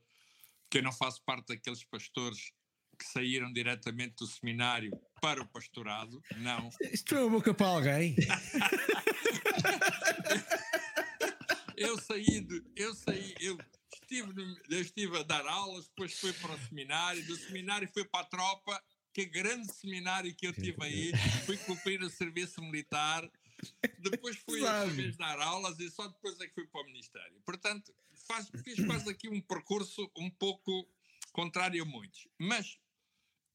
[0.69, 2.51] que eu não faço parte daqueles pastores
[2.97, 6.69] que saíram diretamente do seminário para o pastorado, não.
[6.91, 8.15] Isto é uma boca para alguém.
[11.77, 13.57] eu saí, de, eu saí, eu
[13.93, 18.19] estive, eu estive a dar aulas, depois fui para o seminário, do seminário fui para
[18.21, 21.11] a tropa que grande seminário que eu tive aí,
[21.45, 23.27] fui cumprir o serviço militar,
[23.99, 24.61] depois fui
[24.95, 27.41] vez dar aulas e só depois é que fui para o Ministério.
[27.45, 27.93] Portanto,
[28.27, 30.87] faz, fiz quase aqui um percurso um pouco
[31.31, 32.27] contrário a muitos.
[32.37, 32.77] Mas,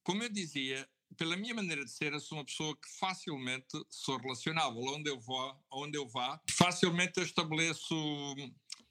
[0.03, 4.17] como eu dizia, pela minha maneira de ser, eu sou uma pessoa que facilmente sou
[4.19, 4.81] relacionável.
[4.81, 7.95] Onde eu vou, onde eu vá, facilmente eu estabeleço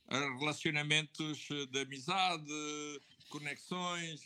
[0.10, 2.52] eh, relacionamentos de amizade,
[3.30, 4.24] conexões,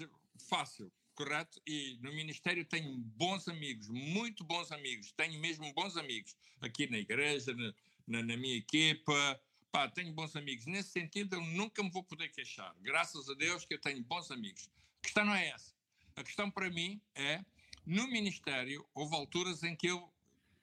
[0.50, 1.62] fácil correto?
[1.66, 6.98] E no Ministério tenho bons amigos, muito bons amigos, tenho mesmo bons amigos aqui na
[6.98, 7.74] igreja, na,
[8.08, 9.42] na, na minha equipa.
[9.72, 10.66] Pá, tenho bons amigos.
[10.66, 12.74] Nesse sentido, eu nunca me vou poder queixar.
[12.82, 14.70] Graças a Deus que eu tenho bons amigos.
[15.00, 15.74] A questão não é essa.
[16.16, 17.44] A questão para mim é,
[17.86, 20.10] no Ministério, houve alturas em que eu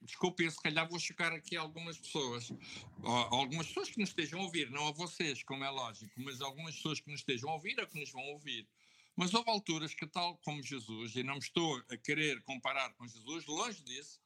[0.04, 2.52] desculpe, se calhar vou chocar aqui algumas pessoas,
[3.02, 6.74] algumas pessoas que nos estejam a ouvir, não a vocês, como é lógico, mas algumas
[6.74, 8.66] pessoas que nos estejam a ouvir ou que nos vão ouvir.
[9.16, 13.06] Mas houve alturas que, tal como Jesus, e não me estou a querer comparar com
[13.06, 14.20] Jesus, longe disso,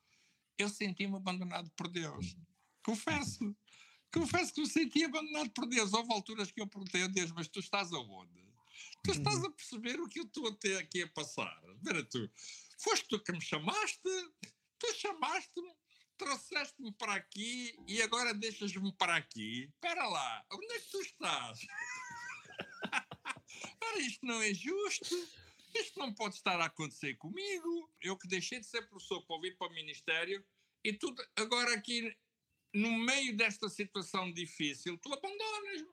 [0.59, 2.37] eu senti-me abandonado por Deus.
[2.85, 3.57] Confesso.
[4.12, 5.92] Confesso que me senti abandonado por Deus.
[5.92, 8.46] Houve alturas que eu perguntei a Deus, mas tu estás aonde?
[9.03, 11.61] Tu estás a perceber o que eu estou até aqui a passar?
[11.83, 12.31] Vera tu.
[12.79, 14.11] Foste tu que me chamaste?
[14.79, 15.72] Tu chamaste-me,
[16.18, 19.70] trouxeste-me para aqui e agora deixas-me para aqui?
[19.75, 21.61] Espera lá, onde é que tu estás?
[23.83, 25.15] Ora, isto não é justo.
[25.75, 27.91] Isto não pode estar a acontecer comigo.
[28.01, 30.45] Eu que deixei de ser professor para vir para o Ministério
[30.83, 32.17] e tudo agora aqui
[32.73, 35.89] no meio desta situação difícil, tu abandonas-me.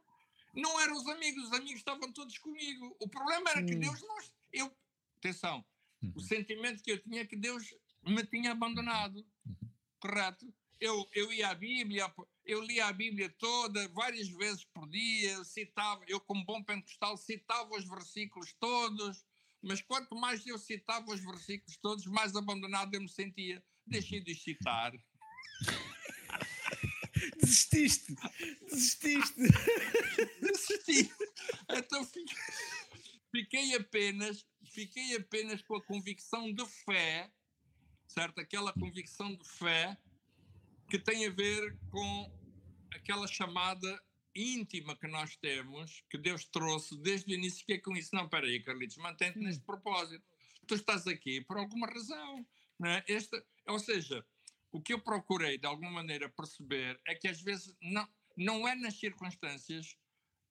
[0.54, 2.96] Não eram os amigos, os amigos estavam todos comigo.
[3.00, 3.80] O problema era que hum.
[3.80, 4.17] Deus não.
[4.52, 4.78] Eu,
[5.17, 5.65] atenção,
[6.02, 6.19] o uhum.
[6.19, 7.74] sentimento que eu tinha é que Deus
[8.06, 9.26] me tinha abandonado.
[9.46, 9.69] Uhum.
[10.00, 10.54] Correto?
[10.80, 12.14] Eu, eu ia à Bíblia,
[12.46, 17.76] eu lia a Bíblia toda, várias vezes por dia, citava, eu como bom pentecostal citava
[17.76, 19.26] os versículos todos,
[19.62, 23.64] mas quanto mais eu citava os versículos todos, mais abandonado eu me sentia.
[23.86, 24.94] Deixei de citar.
[27.40, 28.16] Desististe!
[28.70, 29.34] Desististe!
[30.42, 31.12] Desisti!
[31.70, 32.06] Então
[33.32, 37.32] fiquei apenas, fiquei apenas com a convicção de fé,
[38.08, 38.40] certo?
[38.40, 39.98] Aquela convicção de fé
[40.93, 42.32] que tem a ver com
[42.93, 43.99] aquela chamada
[44.36, 47.65] íntima que nós temos, que Deus trouxe desde o início.
[47.65, 48.13] que é com isso?
[48.13, 49.41] Não, espera aí, Carlitos, mantém-te hum.
[49.41, 50.23] neste propósito.
[50.67, 52.45] Tu estás aqui por alguma razão.
[52.86, 53.12] É?
[53.12, 54.23] Esta, ou seja,
[54.71, 58.75] o que eu procurei de alguma maneira perceber é que às vezes não, não é
[58.75, 59.97] nas circunstâncias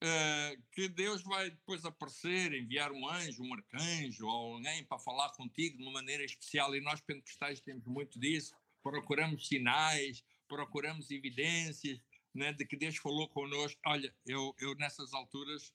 [0.02, 5.28] uh, que Deus vai depois aparecer, enviar um anjo, um arcanjo ou alguém para falar
[5.35, 6.74] contigo de uma maneira especial.
[6.74, 8.52] E nós pentecostais temos muito disso
[8.83, 11.99] procuramos sinais, procuramos evidências
[12.35, 13.81] né, de que Deus falou conosco.
[13.87, 15.73] Olha, eu, eu nessas alturas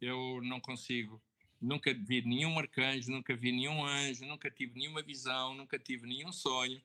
[0.00, 1.22] eu não consigo.
[1.60, 6.32] Nunca vi nenhum arcanjo, nunca vi nenhum anjo, nunca tive nenhuma visão, nunca tive nenhum
[6.32, 6.82] sonho.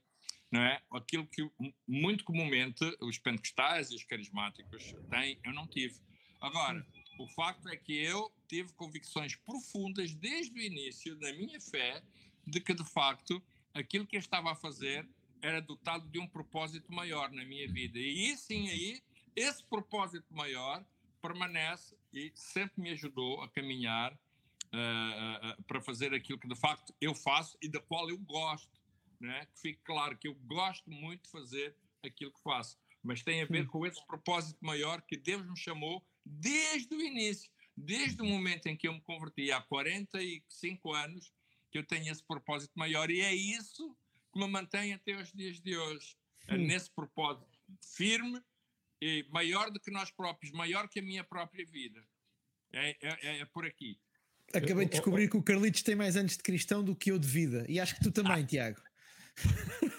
[0.51, 0.79] Não é?
[0.91, 1.49] Aquilo que
[1.87, 5.99] muito comumente os pentecostais e os carismáticos têm, eu não tive.
[6.39, 6.85] Agora,
[7.19, 12.03] o facto é que eu tive convicções profundas desde o início da minha fé
[12.45, 15.07] de que, de facto, aquilo que eu estava a fazer
[15.41, 17.99] era dotado de um propósito maior na minha vida.
[17.99, 19.01] E sim, aí,
[19.35, 20.85] esse propósito maior
[21.21, 26.93] permanece e sempre me ajudou a caminhar uh, uh, para fazer aquilo que de facto
[26.99, 28.79] eu faço e da qual eu gosto.
[29.19, 29.45] Né?
[29.47, 31.75] Que fique claro que eu gosto muito de fazer
[32.05, 36.05] aquilo que faço, mas tem a ver com esse propósito maior que Deus me chamou
[36.23, 41.33] desde o início, desde o momento em que eu me converti há 45 anos,
[41.71, 43.95] que que eu tenho esse propósito maior e é isso
[44.31, 46.15] que me mantém até os dias de hoje.
[46.47, 46.65] É hum.
[46.65, 47.57] Nesse propósito
[47.95, 48.41] firme
[49.01, 52.01] e maior do que nós próprios, maior que a minha própria vida.
[52.73, 53.99] É, é, é por aqui.
[54.53, 57.27] Acabei de descobrir que o Carlitos tem mais anos de cristão do que eu de
[57.27, 57.65] vida.
[57.67, 58.45] E acho que tu também, ah.
[58.45, 58.81] Tiago.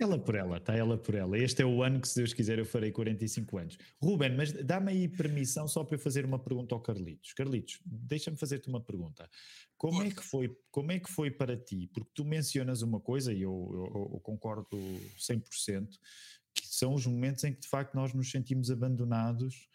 [0.00, 1.36] Ela por ela, está ela por ela.
[1.36, 3.78] Este é o ano que, se Deus quiser, eu farei 45 anos.
[4.00, 7.32] Ruben, mas dá-me aí permissão só para eu fazer uma pergunta ao Carlitos.
[7.32, 9.28] Carlitos, deixa-me fazer-te uma pergunta.
[9.76, 11.90] Como é, que foi, como é que foi para ti?
[11.92, 14.76] Porque tu mencionas uma coisa, e eu, eu, eu concordo
[15.18, 15.88] 100%,
[16.54, 19.68] que são os momentos em que de facto nós nos sentimos abandonados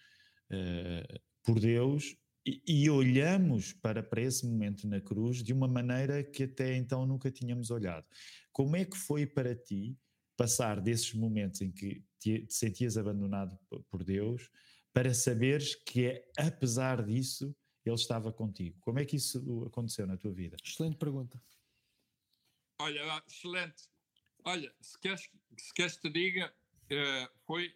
[0.51, 2.15] uh, por Deus
[2.45, 7.05] e, e, olhamos para, para esse momento na cruz de uma maneira que até então
[7.05, 8.05] nunca tínhamos olhado.
[8.51, 9.97] Como é que foi para ti
[10.35, 13.57] passar desses momentos em que te, te sentias abandonado
[13.89, 14.49] por Deus
[14.91, 17.55] para saberes que, é, apesar disso,
[17.85, 18.77] Ele estava contigo?
[18.79, 20.57] Como é que isso aconteceu na tua vida?
[20.63, 21.41] Excelente pergunta.
[22.79, 23.89] Olha, excelente.
[24.43, 26.53] Olha, se queres, se queres te diga,
[26.91, 27.73] uh, foi,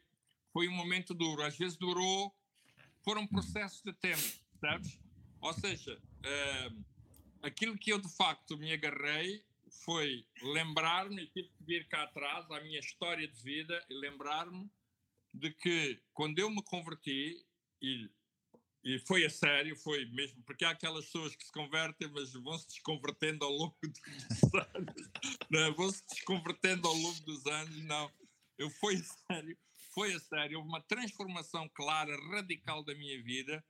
[0.51, 1.41] foi um momento duro.
[1.43, 2.35] Às vezes durou,
[3.03, 3.27] foram uhum.
[3.27, 4.99] processos de tempo sabes?
[5.41, 6.85] Ou seja, uh,
[7.41, 9.43] aquilo que eu de facto me agarrei
[9.87, 14.69] foi lembrar-me, e tive que vir cá atrás, à minha história de vida, e lembrar-me
[15.33, 17.41] de que quando eu me converti,
[17.81, 18.11] e,
[18.83, 22.59] e foi a sério, foi mesmo, porque há aquelas pessoas que se convertem, mas vão
[22.59, 25.09] se desconvertendo ao longo dos anos,
[25.49, 28.11] não, vão se desconvertendo ao longo dos anos, não.
[28.57, 29.57] Eu fui a sério,
[29.93, 33.63] foi a sério, houve uma transformação clara, radical da minha vida,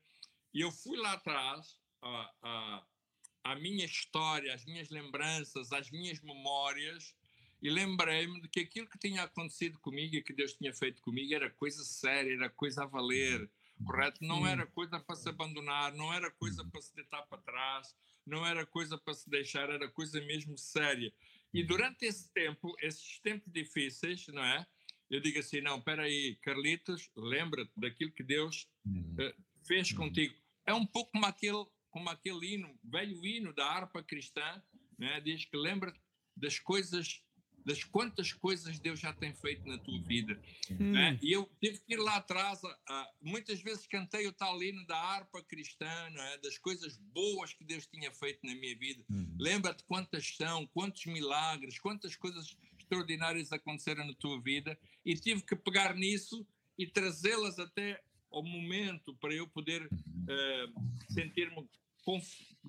[0.52, 2.88] e eu fui lá atrás, a, a,
[3.44, 7.16] a minha história, as minhas lembranças, as minhas memórias,
[7.62, 11.34] e lembrei-me de que aquilo que tinha acontecido comigo e que Deus tinha feito comigo
[11.34, 13.50] era coisa séria, era coisa a valer,
[13.84, 14.24] correto?
[14.24, 18.46] Não era coisa para se abandonar, não era coisa para se deitar para trás, não
[18.46, 21.12] era coisa para se deixar, era coisa mesmo séria.
[21.54, 24.68] E durante esse tempo, esses tempos difíceis, não é?
[25.10, 30.36] Eu digo assim: não, espera aí, Carlitos, lembra-te daquilo que Deus uh, fez contigo
[30.68, 31.66] é um pouco como aquele,
[31.98, 34.62] como aquele hino, velho hino da harpa cristã,
[35.00, 35.20] né?
[35.20, 35.92] diz que lembra
[36.36, 37.24] das coisas,
[37.66, 40.40] das quantas coisas Deus já tem feito na tua vida.
[40.70, 40.92] Hum.
[40.92, 41.18] Né?
[41.24, 42.62] E eu tive que ir lá atrás,
[43.20, 46.38] muitas vezes cantei o tal hino da harpa cristã, é?
[46.38, 49.04] das coisas boas que Deus tinha feito na minha vida.
[49.10, 49.36] Hum.
[49.40, 55.56] Lembra-te quantas são, quantos milagres, quantas coisas extraordinárias aconteceram na tua vida, e tive que
[55.56, 56.46] pegar nisso
[56.78, 58.00] e trazê-las até
[58.32, 61.68] ao momento para eu poder uh, sentir-me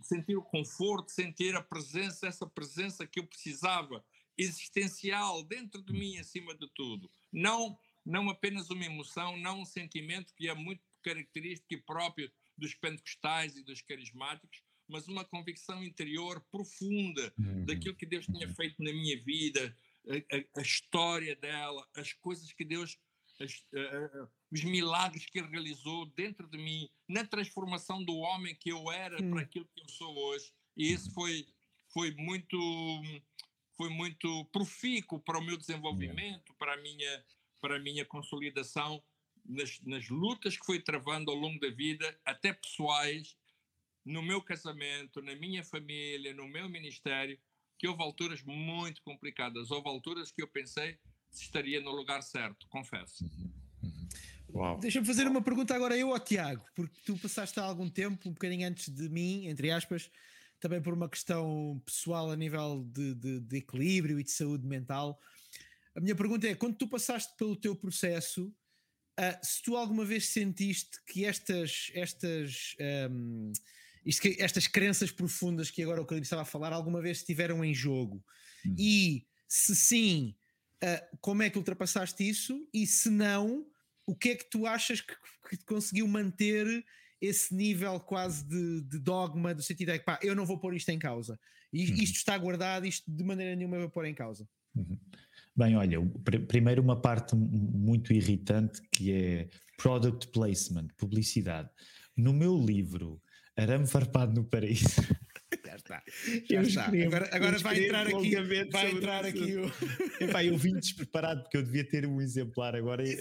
[0.02, 4.04] sentir o conforto, sentir a presença, essa presença que eu precisava,
[4.36, 7.10] existencial dentro de mim acima de tudo.
[7.32, 7.78] Não
[8.08, 13.54] não apenas uma emoção, não um sentimento que é muito característico e próprio dos pentecostais
[13.54, 17.66] e dos carismáticos, mas uma convicção interior profunda uhum.
[17.66, 19.76] daquilo que Deus tinha feito na minha vida,
[20.08, 22.98] a, a, a história dela, as coisas que Deus
[23.38, 28.70] as, uh, os milagres que ele realizou dentro de mim, na transformação do homem que
[28.70, 29.30] eu era hum.
[29.30, 30.52] para aquilo que eu sou hoje.
[30.76, 31.46] E isso foi,
[31.92, 32.56] foi muito
[33.76, 37.24] foi muito profícuo para o meu desenvolvimento, para a minha,
[37.60, 39.00] para a minha consolidação
[39.44, 43.36] nas, nas lutas que fui travando ao longo da vida, até pessoais,
[44.04, 47.38] no meu casamento, na minha família, no meu ministério,
[47.78, 50.98] que houve alturas muito complicadas, houve alturas que eu pensei
[51.30, 53.24] estaria no lugar certo, confesso.
[53.24, 53.52] Uhum.
[54.80, 58.32] Deixa-me fazer uma pergunta agora eu ao Tiago, porque tu passaste há algum tempo, um
[58.32, 60.10] bocadinho antes de mim, entre aspas,
[60.60, 65.18] também por uma questão pessoal a nível de, de, de equilíbrio e de saúde mental.
[65.94, 68.46] A minha pergunta é: quando tu passaste pelo teu processo,
[69.18, 72.74] uh, se tu alguma vez sentiste que estas, estas,
[73.10, 73.52] um,
[74.20, 77.74] que, estas crenças profundas que agora o Carlinhos estava a falar, alguma vez estiveram em
[77.74, 78.24] jogo?
[78.66, 78.74] Hum.
[78.78, 80.34] E se sim,
[80.82, 83.66] uh, como é que ultrapassaste isso e se não,
[84.08, 85.14] o que é que tu achas que,
[85.50, 86.82] que conseguiu manter
[87.20, 90.74] esse nível quase de, de, dogma, do sentido é que pá, eu não vou pôr
[90.74, 91.38] isto em causa.
[91.70, 91.96] E uhum.
[91.96, 94.48] isto está guardado, isto de maneira nenhuma vai pôr em causa.
[94.74, 94.98] Uhum.
[95.54, 101.68] Bem, olha, pr primeiro uma parte muito irritante que é product placement, publicidade.
[102.16, 103.20] No meu livro,
[103.54, 104.86] Arame Farpado no Paraíso,
[105.88, 106.02] está.
[106.50, 106.84] Já está.
[106.86, 108.34] Agora, agora vai entrar aqui,
[108.70, 109.64] vai entrar aqui o.
[110.22, 113.16] Epá, eu vim despreparado porque eu devia ter um exemplar agora e,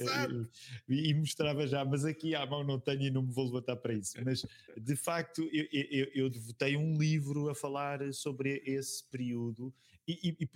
[0.89, 3.77] e, e, mostrava já, mas aqui à mão não tenho e não me vou levantar
[3.77, 4.17] para isso.
[4.23, 4.45] Mas
[4.75, 9.73] de facto, eu, eu, eu devotei um livro a falar sobre esse período
[10.07, 10.49] e, e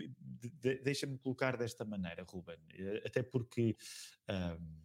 [0.61, 3.75] de, deixa-me colocar desta maneira, Ruben, eh, até porque.
[4.29, 4.81] Um,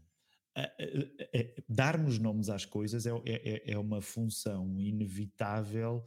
[1.68, 6.02] darmos nomes às coisas é, é, é uma função inevitável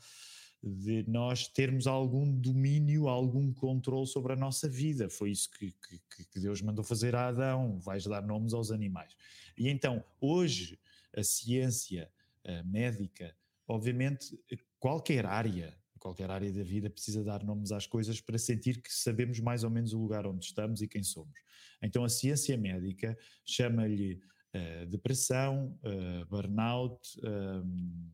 [0.62, 5.10] de nós termos algum domínio, algum controle sobre a nossa vida.
[5.10, 9.16] Foi isso que, que, que Deus mandou fazer a Adão: vais dar nomes aos animais.
[9.58, 10.80] E então, hoje,
[11.16, 12.10] a ciência
[12.46, 13.36] a médica,
[13.68, 14.40] obviamente,
[14.80, 19.40] qualquer área, qualquer área da vida precisa dar nomes às coisas para sentir que sabemos
[19.40, 21.38] mais ou menos o lugar onde estamos e quem somos.
[21.82, 24.22] Então, a ciência médica chama-lhe
[24.56, 27.00] uh, depressão, uh, burnout.
[27.24, 28.10] Um,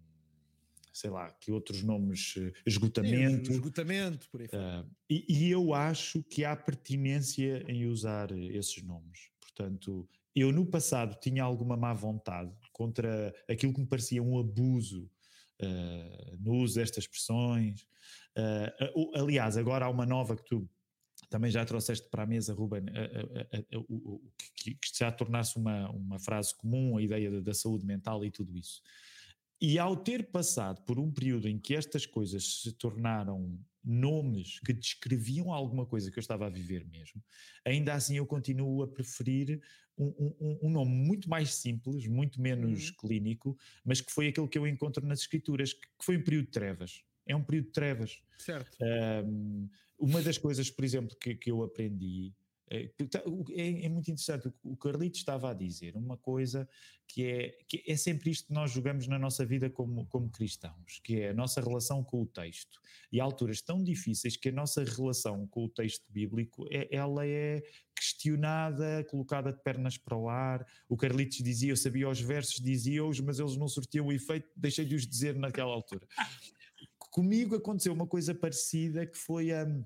[0.96, 3.48] sei lá, que outros nomes, eh, esgotamento.
[3.48, 8.82] Sim, esgotamento, por aí uh, e, e, eu acho que há pertinência em usar esses
[8.82, 9.30] nomes.
[9.42, 15.12] Portanto, eu no passado tinha alguma má vontade contra aquilo que me parecia um abuso
[15.62, 17.82] uh, no uso destas expressões.
[18.38, 20.70] Uh, aliás, agora há uma nova que tu
[21.30, 26.56] também já trouxeste para a mesa, Ruben, uh, que, que já tornasse uma, uma frase
[26.56, 28.82] comum, a ideia da, da saúde mental e tudo isso.
[29.62, 34.74] E ao ter passado por um período em que estas coisas se tornaram nomes que
[34.74, 37.24] descreviam alguma coisa que eu estava a viver mesmo,
[37.64, 39.62] ainda assim eu continuo a preferir
[39.98, 42.96] um, um, um nome muito mais simples, muito menos uhum.
[43.00, 46.52] clínico, mas que foi aquele que eu encontro nas escrituras, que foi um período de
[46.52, 47.04] trevas.
[47.26, 48.20] É um período de trevas.
[48.38, 48.78] Certo.
[49.26, 52.34] Um, uma das coisas, por exemplo, que, que eu aprendi
[52.70, 54.52] é, tá, é, é, muito interessante.
[54.64, 56.68] O Carlito estava a dizer uma coisa
[57.08, 61.00] que é, que é sempre isto que nós jogamos na nossa vida como, como cristãos,
[61.04, 62.82] que é a nossa relação com o texto.
[63.12, 67.26] E há alturas tão difíceis que a nossa relação com o texto bíblico é, ela
[67.26, 67.62] é
[67.96, 70.66] questionada, colocada de pernas para o ar.
[70.90, 74.86] O Carlitos dizia, eu sabia os versos, dizia-os, mas eles não sortiam o efeito, deixei
[74.86, 76.08] de os dizer naquela altura.
[76.98, 79.64] Comigo aconteceu uma coisa parecida que foi a.
[79.66, 79.86] Um,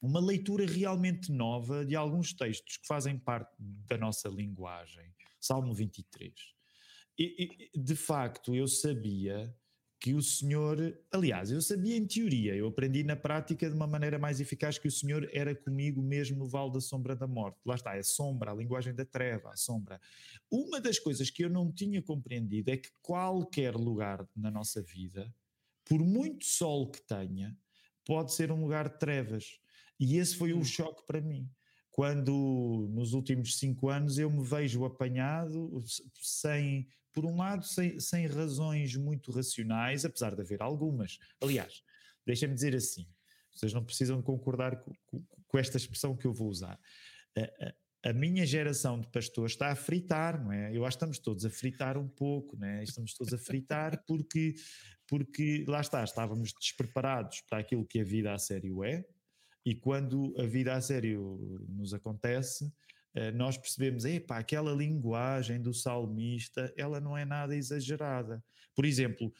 [0.00, 5.14] uma leitura realmente nova de alguns textos que fazem parte da nossa linguagem.
[5.40, 6.32] Salmo 23.
[7.18, 9.54] E, e, de facto, eu sabia
[9.98, 10.78] que o Senhor,
[11.10, 14.86] aliás, eu sabia em teoria, eu aprendi na prática de uma maneira mais eficaz que
[14.86, 17.58] o Senhor era comigo mesmo no vale da sombra da morte.
[17.64, 20.00] Lá está, é sombra, a linguagem da treva, a sombra.
[20.50, 25.34] Uma das coisas que eu não tinha compreendido é que qualquer lugar na nossa vida,
[25.84, 27.56] por muito sol que tenha,
[28.04, 29.58] pode ser um lugar de trevas.
[29.98, 31.48] E esse foi o um choque para mim.
[31.90, 35.82] Quando nos últimos cinco anos eu me vejo apanhado
[36.20, 41.18] sem, por um lado, sem, sem razões muito racionais, apesar de haver algumas.
[41.40, 41.82] Aliás,
[42.26, 43.08] deixem-me dizer assim:
[43.50, 46.78] vocês não precisam concordar com, com, com esta expressão que eu vou usar.
[47.34, 50.76] A, a, a, minha geração de pastores está a fritar, não é?
[50.76, 52.84] Eu acho que estamos todos a fritar um pouco, não é?
[52.84, 54.54] Estamos todos a fritar porque,
[55.06, 59.02] porque lá está, estávamos despreparados para aquilo que a vida a sério é,
[59.66, 62.72] e quando a vida a sério nos acontece,
[63.12, 68.40] eh, nós percebemos, epá, aquela linguagem do salmista, ela não é nada exagerada.
[68.76, 69.32] Por exemplo,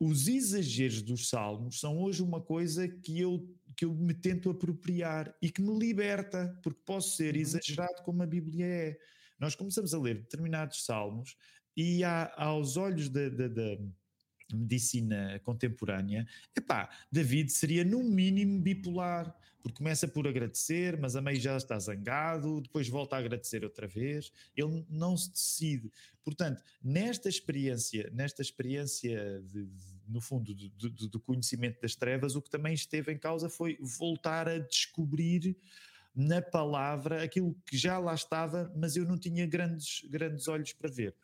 [0.00, 5.32] os exageros dos salmos são hoje uma coisa que eu, que eu me tento apropriar
[5.40, 7.40] e que me liberta, porque posso ser uhum.
[7.40, 8.98] exagerado como a Bíblia é.
[9.38, 11.36] Nós começamos a ler determinados salmos
[11.76, 13.78] e há, aos olhos da, da, da
[14.52, 16.26] medicina contemporânea,
[16.56, 21.78] epá, David seria no mínimo bipolar, porque começa por agradecer, mas a meio já está
[21.78, 25.90] zangado, depois volta a agradecer outra vez, ele não se decide.
[26.22, 32.42] Portanto, nesta experiência, nesta experiência de, de, no fundo do, do, conhecimento das trevas, o
[32.42, 35.56] que também esteve em causa foi voltar a descobrir
[36.14, 40.90] na palavra aquilo que já lá estava, mas eu não tinha grandes, grandes olhos para
[40.90, 41.14] ver.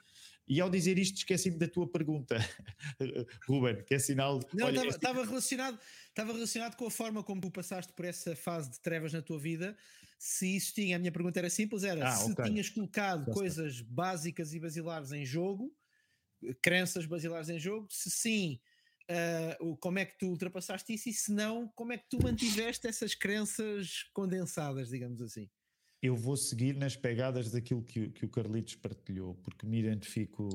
[0.50, 2.36] E ao dizer isto, esqueci-me da tua pergunta,
[3.46, 4.40] Ruben, que é sinal.
[4.52, 5.28] Não, estava este...
[5.28, 5.78] relacionado,
[6.16, 9.76] relacionado com a forma como tu passaste por essa fase de trevas na tua vida.
[10.18, 12.46] Se isso tinha, a minha pergunta era simples: era ah, se okay.
[12.46, 13.86] tinhas colocado Já coisas está.
[13.90, 15.72] básicas e basilares em jogo,
[16.60, 18.60] crenças basilares em jogo, se sim.
[19.62, 22.88] Uh, como é que tu ultrapassaste isso e se não, como é que tu mantiveste
[22.88, 25.48] essas crenças condensadas, digamos assim?
[26.02, 30.48] Eu vou seguir nas pegadas daquilo que, que, o Carlitos partilhou, porque me identifico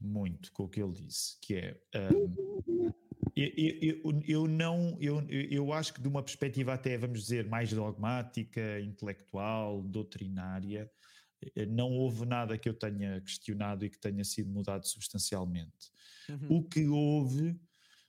[0.00, 1.76] muito com o que ele disse, que é
[2.14, 2.92] um,
[3.34, 7.72] eu, eu, eu, não eu, eu acho que de uma perspectiva até vamos dizer mais
[7.72, 10.90] dogmática, intelectual, doutrinária,
[11.54, 15.90] eh, não houve nada que eu tenha questionado e que tenha sido mudado substancialmente.
[16.28, 16.58] Uhum.
[16.58, 17.58] O que houve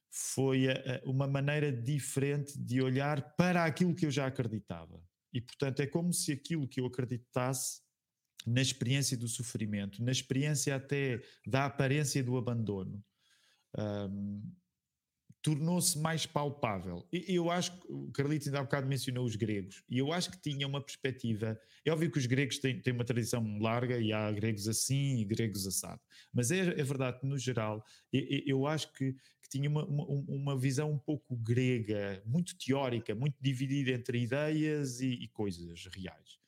[0.10, 5.02] foi a uma maneira diferente de olhar para aquilo que eu já acreditava.
[5.38, 7.80] E, portanto, é como se aquilo que eu acreditasse
[8.44, 13.04] na experiência do sofrimento, na experiência até da aparência do abandono,
[13.78, 14.42] um,
[15.42, 17.08] tornou-se mais palpável.
[17.12, 20.32] E eu acho que o Carlitos ainda há bocado mencionou os gregos, e eu acho
[20.32, 21.60] que tinha uma perspectiva.
[21.86, 25.26] É óbvio que os gregos têm, têm uma tradição larga e há gregos assim e
[25.26, 26.02] gregos assado,
[26.34, 30.06] mas é, é verdade que, no geral, eu, eu acho que, que tinha uma, uma,
[30.06, 36.40] uma, visão um pouco grega, muito teórica, muito dividida entre ideias e, e coisas reais,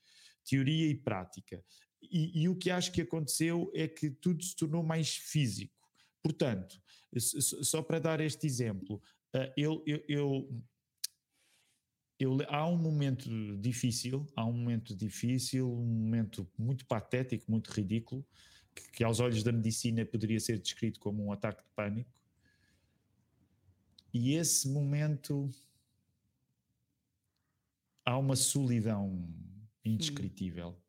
[0.44, 1.64] teoria e prática.
[2.02, 5.80] E, e o que acho que aconteceu é que tudo se tornou mais físico.
[6.22, 6.82] Portanto,
[7.18, 9.02] só para dar este exemplo,
[9.34, 10.64] eh, eu, eu, eu,
[12.20, 18.26] eu, há um momento difícil, há um momento difícil, um momento muito patético, muito ridículo,
[18.76, 22.12] que, que aos olhos da medicina poderia ser descrito como um ataque de pânico.
[24.14, 25.50] E esse momento
[28.06, 29.28] há uma solidão
[29.84, 30.82] indescritível hum.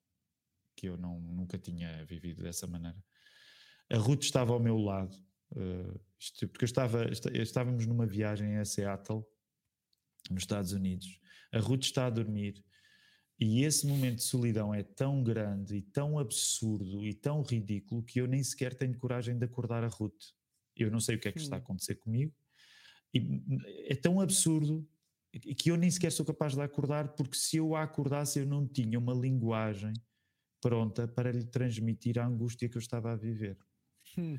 [0.76, 3.02] que eu não, nunca tinha vivido dessa maneira.
[3.90, 5.16] A Ruth estava ao meu lado
[5.52, 9.24] Uh, isto, porque eu estava, estávamos numa viagem a Seattle,
[10.30, 11.20] nos Estados Unidos.
[11.52, 12.64] A Ruth está a dormir
[13.38, 18.20] e esse momento de solidão é tão grande e tão absurdo e tão ridículo que
[18.20, 20.34] eu nem sequer tenho coragem de acordar a Ruth.
[20.76, 22.34] Eu não sei o que é que está a acontecer comigo.
[23.14, 23.42] E
[23.86, 24.86] é tão absurdo
[25.56, 28.68] que eu nem sequer sou capaz de acordar, porque se eu a acordasse, eu não
[28.68, 29.94] tinha uma linguagem
[30.60, 33.56] pronta para lhe transmitir a angústia que eu estava a viver.
[34.18, 34.38] Hum.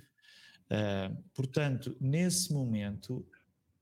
[0.72, 3.28] Uh, portanto, nesse momento,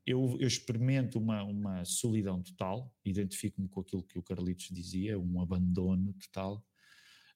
[0.07, 5.39] eu, eu, experimento uma, uma solidão total, identifico-me com aquilo que o Carlitos dizia, um
[5.39, 6.65] abandono total,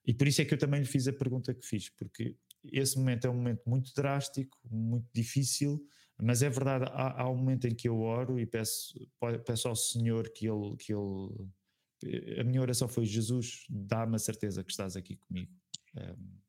[0.04, 2.98] e por isso é que eu também lhe fiz a pergunta que fiz, porque esse
[2.98, 5.86] momento é um momento muito drástico, muito difícil,
[6.20, 9.08] mas é verdade, há, há um momento em que eu oro e peço,
[9.46, 12.40] peço ao Senhor que ele, que ele.
[12.40, 15.52] A minha oração foi: Jesus, dá-me a certeza que estás aqui comigo.
[15.96, 16.43] Um,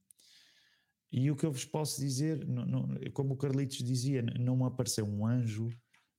[1.12, 4.66] e o que eu vos posso dizer, não, não, como o Carlitos dizia, não me
[4.66, 5.70] apareceu um anjo,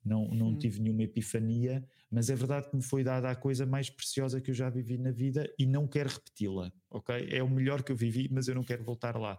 [0.05, 0.59] não, não hum.
[0.59, 4.51] tive nenhuma epifania, mas é verdade que me foi dada a coisa mais preciosa que
[4.51, 7.28] eu já vivi na vida e não quero repeti-la, ok?
[7.30, 9.39] É o melhor que eu vivi, mas eu não quero voltar lá.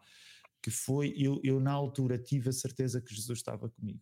[0.62, 4.02] Que foi, eu, eu na altura tive a certeza que Jesus estava comigo.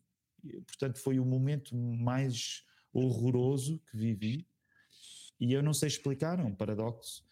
[0.66, 4.48] Portanto, foi o momento mais horroroso que vivi
[5.40, 7.24] e eu não sei explicar, é um paradoxo,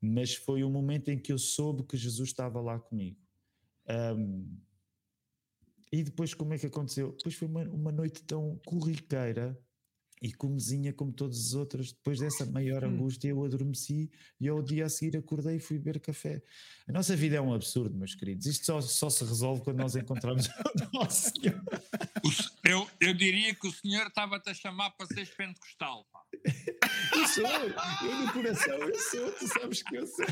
[0.00, 3.18] mas foi o momento em que eu soube que Jesus estava lá comigo.
[3.90, 4.60] Um,
[5.92, 7.12] e depois como é que aconteceu?
[7.16, 9.58] Depois foi uma, uma noite tão corriqueira
[10.22, 11.92] e comezinha como todas as outras.
[11.92, 12.88] Depois dessa maior hum.
[12.88, 16.42] angústia, eu adormeci e ao dia a seguir acordei e fui beber café.
[16.86, 18.46] A nossa vida é um absurdo, meus queridos.
[18.46, 20.46] Isto só, só se resolve quando nós encontramos
[20.92, 21.60] o nosso Senhor.
[22.64, 26.06] Eu, eu diria que o Senhor estava-te a chamar para seres pentecostal.
[26.44, 30.26] eu sou, eu no coração, eu sou, tu sabes que eu sou.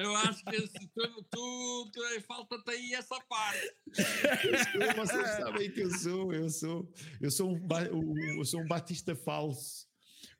[0.00, 3.74] Eu acho que esse, tu, tu, tu falta-te aí essa parte.
[4.96, 9.89] Vocês sabem que eu sou, eu sou, eu sou um, eu sou um batista falso.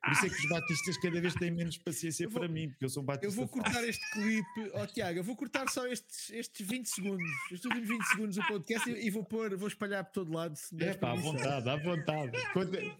[0.03, 2.85] Por isso é que os batistas cada vez têm menos paciência vou, para mim, porque
[2.85, 3.27] eu sou um batista.
[3.27, 3.89] Eu vou cortar falso.
[3.89, 7.87] este clipe, ó oh, Tiago, eu vou cortar só estes, estes 20 segundos, estes últimos
[7.87, 10.57] 20 segundos do podcast e, e vou pôr, vou espalhar por todo lado.
[10.79, 12.31] É pá, à vontade, à vontade.
[12.51, 12.97] Quando, eu,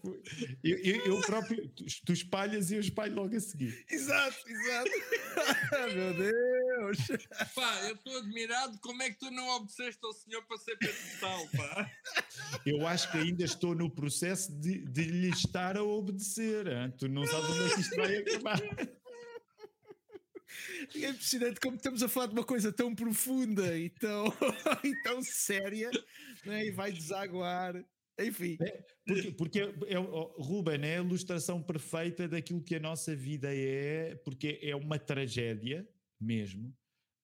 [0.62, 3.84] eu, eu, próprio, tu, tu espalhas e eu espalho logo a seguir.
[3.90, 4.90] Exato, exato.
[5.94, 6.98] Meu Deus.
[7.52, 11.48] Pá, eu estou admirado como é que tu não obedeceste ao Senhor para ser pedestal,
[11.56, 11.90] pá.
[12.64, 16.68] Eu acho que ainda estou no processo de, de lhe estar a obedecer.
[16.68, 16.91] Hein?
[16.92, 18.60] Tu não sabes onde é que isto vai acabar.
[20.94, 24.26] É impressionante como estamos a falar de uma coisa tão profunda e tão,
[24.84, 25.90] e tão séria
[26.44, 26.66] né?
[26.66, 27.82] e vai desaguar.
[28.18, 28.58] Enfim.
[28.60, 33.48] É, porque, porque é, é, Ruben é a ilustração perfeita daquilo que a nossa vida
[33.54, 35.88] é, porque é uma tragédia
[36.20, 36.76] mesmo,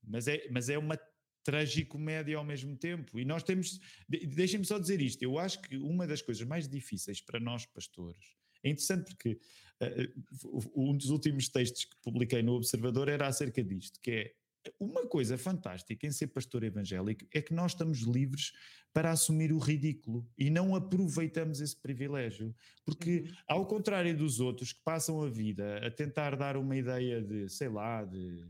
[0.03, 0.99] mas é, mas é uma
[1.45, 3.19] tragicomédia ao mesmo tempo.
[3.19, 3.81] E nós temos.
[4.09, 8.38] Deixem-me só dizer isto: eu acho que uma das coisas mais difíceis para nós, pastores,
[8.63, 9.39] é interessante porque
[9.83, 14.33] uh, um dos últimos textos que publiquei no Observador era acerca disto, que é
[14.79, 18.53] uma coisa fantástica em ser pastor evangélico é que nós estamos livres
[18.93, 22.55] para assumir o ridículo e não aproveitamos esse privilégio.
[22.85, 23.37] Porque, uhum.
[23.47, 27.69] ao contrário dos outros que passam a vida a tentar dar uma ideia de, sei
[27.69, 28.45] lá, de,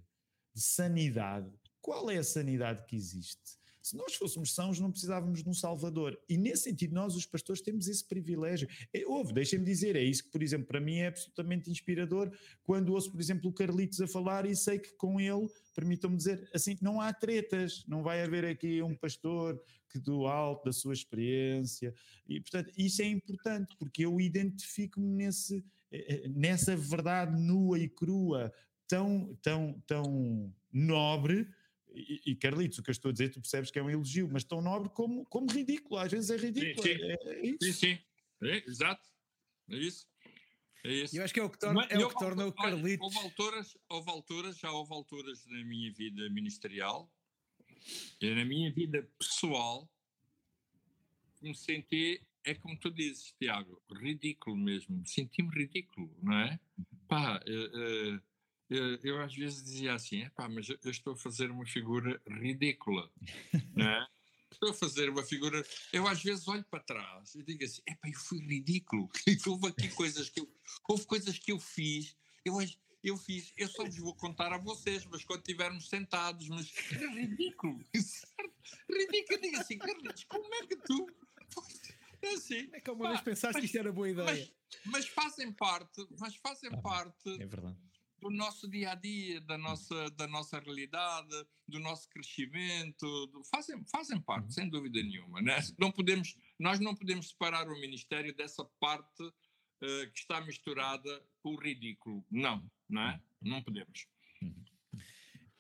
[0.55, 1.51] de sanidade,
[1.81, 3.59] qual é a sanidade que existe?
[3.89, 6.21] Se nós fôssemos sãos, não precisávamos de um Salvador.
[6.29, 8.69] E nesse sentido, nós, os pastores, temos esse privilégio.
[8.93, 12.31] É, houve, deixem-me dizer, é isso que, por exemplo, para mim é absolutamente inspirador
[12.63, 16.51] quando ouço, por exemplo, o Carlitos a falar e sei que com ele, permitam-me dizer,
[16.55, 19.59] assim, não há tretas, não vai haver aqui um pastor
[19.91, 21.95] que do alto da sua experiência.
[22.29, 27.89] E, portanto, isso é importante, porque eu identifico-me nesse, eh, eh, nessa verdade nua e
[27.89, 28.53] crua,
[28.87, 31.49] tão, tão, tão nobre
[31.93, 34.29] e, e Carlitos, o que eu estou a dizer, tu percebes que é um elogio,
[34.31, 36.87] mas tão nobre como, como ridículo, às vezes é ridículo.
[36.87, 37.05] Sim, sim.
[37.05, 37.99] É, é sim, sim.
[38.43, 39.09] É, exato.
[39.71, 40.07] É isso.
[40.85, 41.17] É isso.
[41.17, 43.05] Eu acho que é o que torna, Mas é o que torna o olha, Carlitos.
[43.05, 47.11] Houve alturas, houve alturas, já houve alturas na minha vida ministerial
[48.21, 49.91] e na minha vida pessoal
[51.37, 55.03] que me senti, é como tu dizes, Tiago, ridículo mesmo.
[55.07, 56.61] Senti-me ridículo, não é?
[57.07, 58.21] Pá, eh, eh,
[58.71, 62.21] eh, eu às vezes dizia assim, "É pá, mas eu estou a fazer uma figura
[62.27, 63.11] ridícula,
[63.75, 64.07] não é?
[64.51, 65.63] Estou a fazer uma figura.
[65.93, 69.09] Eu às vezes olho para trás e digo assim: epá, eu fui ridículo.
[69.47, 70.51] houve aqui coisas que eu,
[70.89, 72.17] houve coisas que eu fiz.
[72.45, 72.55] Eu,
[73.05, 77.11] eu fiz, eu só vos vou contar a vocês, mas quando estivermos sentados, mas era
[77.13, 77.79] ridículo.
[78.91, 79.37] ridículo.
[79.37, 81.07] Eu digo assim: Carlitos, como é que tu.
[82.23, 82.69] É assim.
[82.73, 84.51] É que uma pá, vez pensaste mas- que isto era boa ideia.
[84.85, 87.77] Mas, mas fazem parte, mas fazem parte É verdade.
[88.21, 93.85] Do nosso dia a dia, da nossa, da nossa realidade, do nosso crescimento, do- fazem,
[93.91, 95.41] fazem parte, sem dúvida nenhuma.
[95.41, 95.57] Né?
[95.79, 99.23] Não podemos, nós não podemos separar o Ministério dessa parte
[99.81, 102.25] eh, que está misturada com o ridículo.
[102.31, 103.23] Não, não é?
[103.41, 104.07] Não podemos.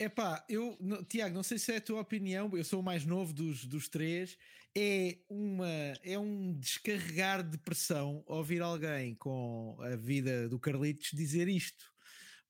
[0.00, 3.04] Epá, eu, não- Tiago, não sei se é a tua opinião, eu sou o mais
[3.04, 4.36] novo dos, dos três.
[4.76, 5.68] É, uma,
[6.04, 11.92] é um descarregar de pressão ouvir alguém com a vida do Carlitos dizer isto.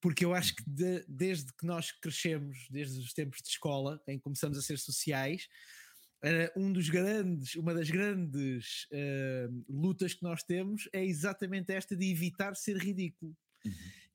[0.00, 4.16] Porque eu acho que de- desde que nós crescemos, desde os tempos de escola, em
[4.16, 5.48] que começamos a ser sociais,
[6.22, 11.96] eh, um dos grandes, uma das grandes eh, lutas que nós temos é exatamente esta
[11.96, 13.36] de evitar ser ridículo.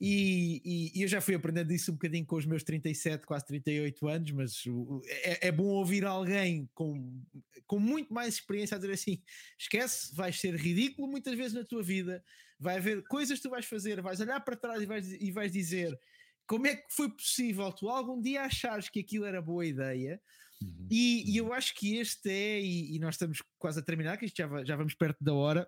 [0.06, 3.46] E, e- e eu já fui aprendendo isso um bocadinho com os meus 37, quase
[3.46, 4.62] 38 anos, mas
[5.06, 7.24] é, é bom ouvir alguém com,
[7.66, 9.22] com muito mais experiência a dizer assim:
[9.58, 12.22] esquece, vais ser ridículo muitas vezes na tua vida,
[12.60, 15.54] vai haver coisas que tu vais fazer, vais olhar para trás e vais, e vais
[15.54, 15.98] dizer
[16.46, 20.22] como é que foi possível tu algum dia achares que aquilo era boa ideia.
[20.62, 20.88] Uhum.
[20.92, 24.26] E, e eu acho que este é, e, e nós estamos quase a terminar, que
[24.26, 25.66] isto já, já vamos perto da hora,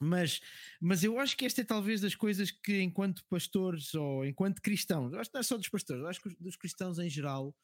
[0.00, 0.40] mas,
[0.80, 5.12] mas eu acho que esta é talvez das coisas que, enquanto pastores ou enquanto cristãos,
[5.14, 7.54] acho que não é só dos pastores, acho que os- dos cristãos em geral,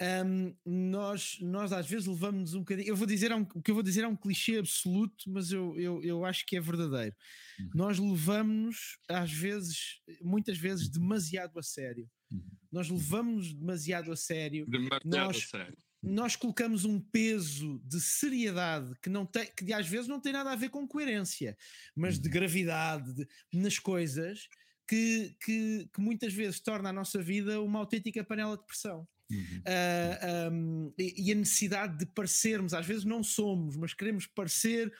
[0.00, 2.88] hum, nós, nós às vezes levamos um bocadinho.
[2.88, 5.50] Eu vou dizer, é um- o que eu vou dizer é um clichê absoluto, mas
[5.52, 7.14] eu, eu, eu acho que é verdadeiro.
[7.58, 7.70] Uhum.
[7.74, 12.08] Nós levamos, às vezes, muitas vezes, demasiado a sério.
[12.30, 12.44] Uhum.
[12.70, 15.78] Nós levamos demasiado a sério Demasiado Nós- a sério.
[16.02, 20.52] Nós colocamos um peso de seriedade que não tem, que às vezes não tem nada
[20.52, 21.56] a ver com coerência,
[21.94, 24.48] mas de gravidade de- nas coisas
[24.86, 29.06] que, que, que muitas vezes torna a nossa vida uma autêntica panela de pressão.
[29.30, 29.62] Uhum.
[29.66, 34.92] Ah, um, e, e a necessidade de parecermos, às vezes não somos, mas queremos parecer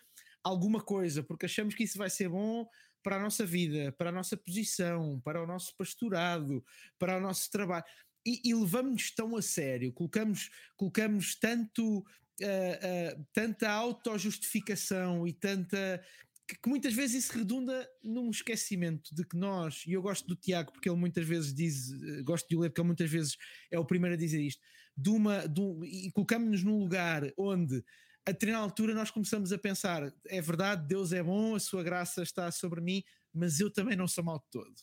[0.45, 2.69] alguma coisa, porque achamos que isso vai ser bom
[3.03, 6.63] para a nossa vida, para a nossa posição, para o nosso pastorado,
[6.99, 7.85] para o nosso trabalho.
[8.29, 12.05] E, e levamos-nos tão a sério, colocamos, colocamos tanto,
[12.43, 16.03] ah, ah, tanta autojustificação e tanta.
[16.47, 20.35] Que, que muitas vezes isso redunda num esquecimento de que nós, e eu gosto do
[20.35, 23.37] Tiago porque ele muitas vezes diz, eh, gosto de o ler porque ele muitas vezes
[23.71, 24.63] é o primeiro a dizer isto,
[24.97, 27.85] de uma, de um- e colocamos-nos num lugar onde
[28.27, 32.23] a determinada altura nós começamos a pensar: é verdade, Deus é bom, a sua graça
[32.23, 33.03] está sobre mim,
[33.33, 34.75] mas eu também não sou mal de todo.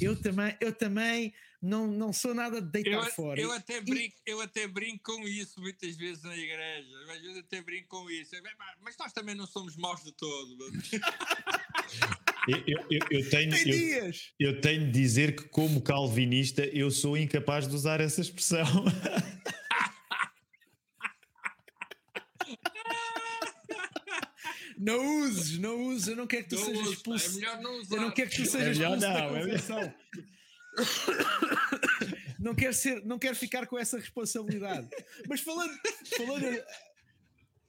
[0.00, 1.32] Eu também, eu também
[1.66, 3.40] não, não sou nada de deitar Eu, fora.
[3.40, 6.88] eu, até brinco, eu até brinco com isso muitas vezes na igreja.
[6.88, 8.34] Eu, Às vezes até brinco com isso.
[8.34, 10.56] Eu, "Epá, Mas nós também não somos maus de todo.
[10.58, 10.82] mano."
[12.48, 14.32] Eu, eu- eu- tenho, Tem eu, dias!
[14.38, 18.64] eu tenho de dizer que, como calvinista, eu sou incapaz de usar essa expressão.
[24.78, 27.26] Não uses, não uses, eu não quero que tu Não sejas usa, expulso.
[27.26, 27.96] É melhor não usar.
[27.96, 29.94] Eu não quero que tu É sejas melhor expulso da não, é melhor- convenção.
[32.38, 34.88] Não quero ser, não quero ficar com essa responsabilidade.
[35.28, 35.72] Mas falando,
[36.16, 36.46] falando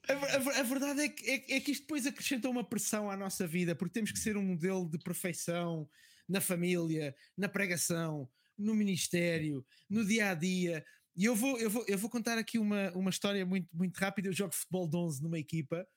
[0.10, 3.18] a, a- a verdade é que, é, é que isto depois acrescenta uma pressão à
[3.18, 5.90] nossa vida, porque temos que ser um modelo de perfeição
[6.28, 10.86] na família, na pregação, no ministério, no dia a dia.
[11.16, 14.28] E eu vou, eu vou, eu vou contar aqui uma, uma história muito, muito rápida.
[14.28, 15.88] Eu jogo futebol de 11 numa equipa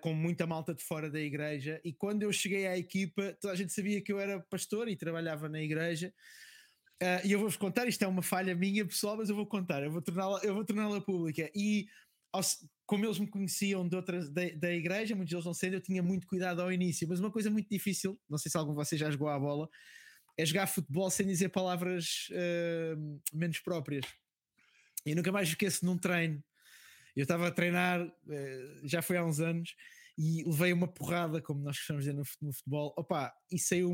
[0.00, 1.80] com muita malta de fora da igreja.
[1.84, 4.96] E quando eu cheguei à equipa, toda a gente sabia que eu era pastor e
[4.96, 6.12] trabalhava na igreja.
[7.00, 9.82] Eh, e eu vou-vos contar, isto é uma falha minha pessoal, mas eu vou contar,
[9.82, 11.50] eu vou torná-la, eu vou torná-la pública.
[11.54, 11.86] E
[12.32, 12.42] ao
[12.86, 16.02] como eles me conheciam de outras, da, da igreja, muitos deles não sei, eu tinha
[16.02, 18.98] muito cuidado ao início, mas uma coisa muito difícil, não sei se algum de vocês
[18.98, 19.68] já jogou à bola,
[20.38, 22.96] é jogar futebol sem dizer palavras eh,
[23.32, 24.06] menos próprias.
[25.04, 26.42] E nunca mais esqueço num treino.
[27.18, 28.00] Eu estava a treinar,
[28.30, 29.74] eh, já foi há uns anos,
[30.16, 32.94] e levei uma porrada, como nós costumamos dizer no fut- no futebol.
[32.96, 33.92] Opa, e saiu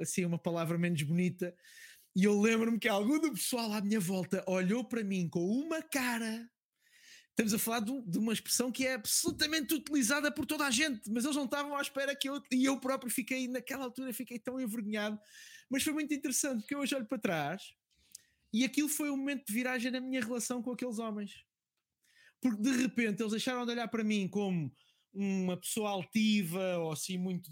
[0.00, 1.54] assim uma palavra menos bonita.
[2.16, 5.82] E eu lembro-me que algum do pessoal à minha volta olhou para mim com uma
[5.82, 6.48] cara
[7.30, 11.10] estamos a falar de, de, uma expressão que é absolutamente utilizada por toda a gente,
[11.10, 14.38] mas eles não estavam à espera que eu, e eu próprio fiquei, naquela altura, fiquei
[14.38, 15.18] tão envergonhado.
[15.70, 17.72] Mas foi muito interessante, porque eu hoje olho para trás
[18.52, 21.42] e aquilo foi um momento de viragem na minha relação com aqueles homens.
[22.42, 24.70] Porque de repente eles deixaram de olhar para mim como
[25.14, 27.48] uma pessoa altiva ou assim muito.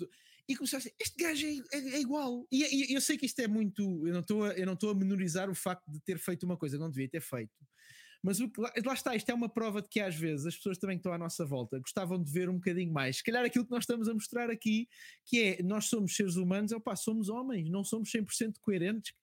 [0.48, 2.44] E começaram assim: este gajo é, é, é igual.
[2.50, 4.06] E, e, eu sei que isto é muito.
[4.06, 6.56] Eu não estou a, eu não estou a menorizar o facto de ter feito uma
[6.56, 7.54] coisa que não devia ter feito.
[8.22, 10.56] Mas o que, lá, lá, está, isto é uma prova de que às vezes as
[10.56, 13.18] pessoas também que estão à nossa volta gostavam de ver um bocadinho mais.
[13.18, 14.88] Se calhar aquilo que nós estamos a mostrar aqui,
[15.24, 19.14] que é nós somos seres humanos, opa, somos homens, não somos 100% coerentes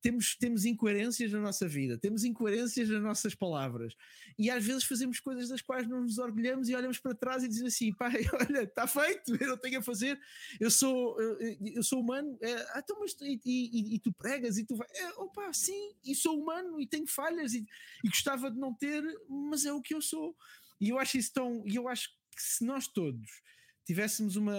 [0.00, 3.94] temos, temos incoerências na nossa vida, temos incoerências nas nossas palavras
[4.38, 7.48] e às vezes fazemos coisas das quais não nos orgulhamos e olhamos para trás e
[7.48, 10.20] dizemos assim: pai, olha, está feito, eu não tenho a fazer,
[10.60, 14.56] eu sou, eu, eu sou humano, é, ah, então, mas, e, e, e, tu pregas
[14.58, 17.66] e tu vai, é, opa, sim, e sou humano e tenho falhas e,
[18.04, 20.36] e gostava de não ter, mas é o que eu sou.
[20.80, 23.42] E eu acho isso tão, e eu acho que se nós todos
[23.84, 24.54] tivéssemos uma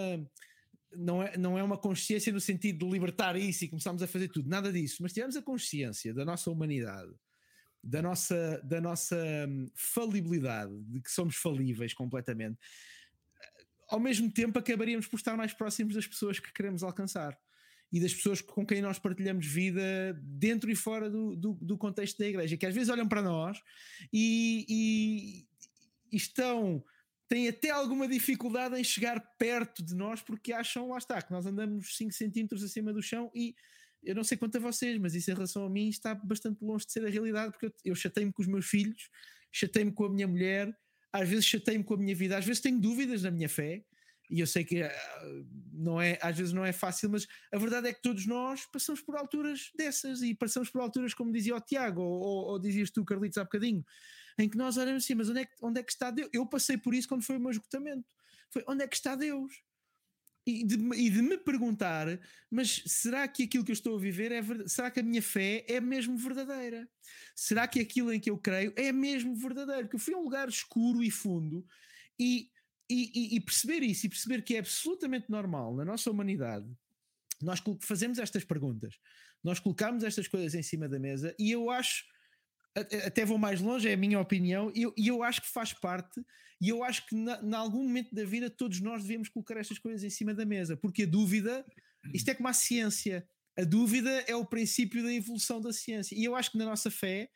[0.92, 4.28] não é, não é uma consciência no sentido de libertar isso e começarmos a fazer
[4.28, 7.12] tudo, nada disso, mas tivemos a consciência da nossa humanidade,
[7.82, 9.16] da nossa, da nossa
[9.48, 12.58] hum, falibilidade, de que somos falíveis completamente,
[13.88, 17.36] ao mesmo tempo acabaríamos por estar mais próximos das pessoas que queremos alcançar
[17.92, 22.18] e das pessoas com quem nós partilhamos vida dentro e fora do, do, do contexto
[22.18, 23.60] da igreja, que às vezes olham para nós
[24.12, 25.46] e, e,
[26.12, 26.84] e estão
[27.30, 31.46] têm até alguma dificuldade em chegar perto de nós porque acham, lá está, que nós
[31.46, 33.54] andamos 5 centímetros acima do chão e
[34.02, 36.86] eu não sei quanto a vocês, mas isso em relação a mim está bastante longe
[36.86, 39.08] de ser a realidade porque eu, chatei-me com os meus filhos,
[39.52, 40.76] chatei-me com a minha mulher,
[41.12, 43.84] às vezes chatei-me com a minha vida, às vezes tenho dúvidas na minha fé
[44.28, 44.90] e eu sei que uh,
[45.72, 49.00] não é, às vezes não é fácil, mas a verdade é que todos nós passamos
[49.00, 52.90] por alturas dessas e passamos por alturas, como dizia o Tiago, ou, ou, ou dizias
[52.90, 53.84] tu, Carlitos, há bocadinho,
[54.42, 56.28] em que nós olhamos assim, mas onde é que, onde é que está Deus?
[56.32, 58.14] Eu passei por isso quando foi o meu esgotamento.
[58.50, 59.62] Foi onde é que está Deus?
[60.46, 62.06] E de, e de me perguntar,
[62.50, 64.72] mas será que aquilo que eu estou a viver é verdade?
[64.72, 66.88] Será que a minha fé é mesmo verdadeira?
[67.36, 69.82] Será que aquilo em que eu creio é mesmo verdadeiro?
[69.82, 71.64] Porque eu fui a um lugar escuro e fundo
[72.18, 72.50] e,
[72.88, 76.66] e, e perceber isso e perceber que é absolutamente normal na nossa humanidade
[77.40, 78.98] nós fazemos estas perguntas,
[79.42, 82.04] nós colocamos estas coisas em cima da mesa e eu acho
[82.76, 86.20] até vou mais longe, é a minha opinião, e eu, eu acho que faz parte,
[86.60, 90.04] e eu acho que em algum momento da vida todos nós devemos colocar estas coisas
[90.04, 91.64] em cima da mesa, porque a dúvida,
[92.14, 93.26] isto é como a ciência,
[93.58, 96.90] a dúvida é o princípio da evolução da ciência, e eu acho que na nossa
[96.90, 97.28] fé,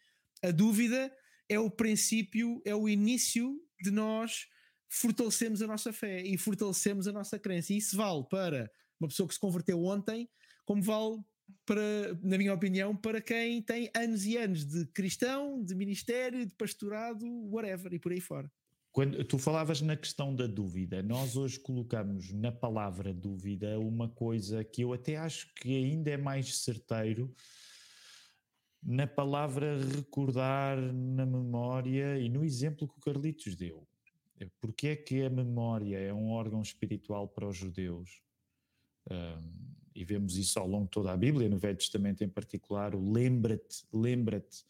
[0.43, 1.13] a dúvida
[1.49, 4.47] é o princípio, é o início de nós
[4.89, 8.71] fortalecemos a nossa fé e fortalecemos a nossa crença, e isso vale para
[9.01, 10.29] uma pessoa que se converteu ontem,
[10.65, 11.19] como vale
[11.67, 16.55] para, na minha opinião, para quem tem anos e anos de cristão, de ministério, de
[16.55, 18.51] pastorado, whatever, e por aí fora.
[18.93, 24.63] Quando tu falavas na questão da dúvida, nós hoje colocamos na palavra dúvida uma coisa
[24.63, 27.35] que eu até acho que ainda é mais certeiro
[28.81, 33.85] na palavra recordar na memória e no exemplo que o Carlitos deu.
[34.61, 38.23] Porque é que a memória é um órgão espiritual para os judeus?
[39.11, 42.95] Um, e vemos isso ao longo de toda a Bíblia, no Velho Testamento em particular,
[42.95, 44.65] o lembra-te, lembra-te,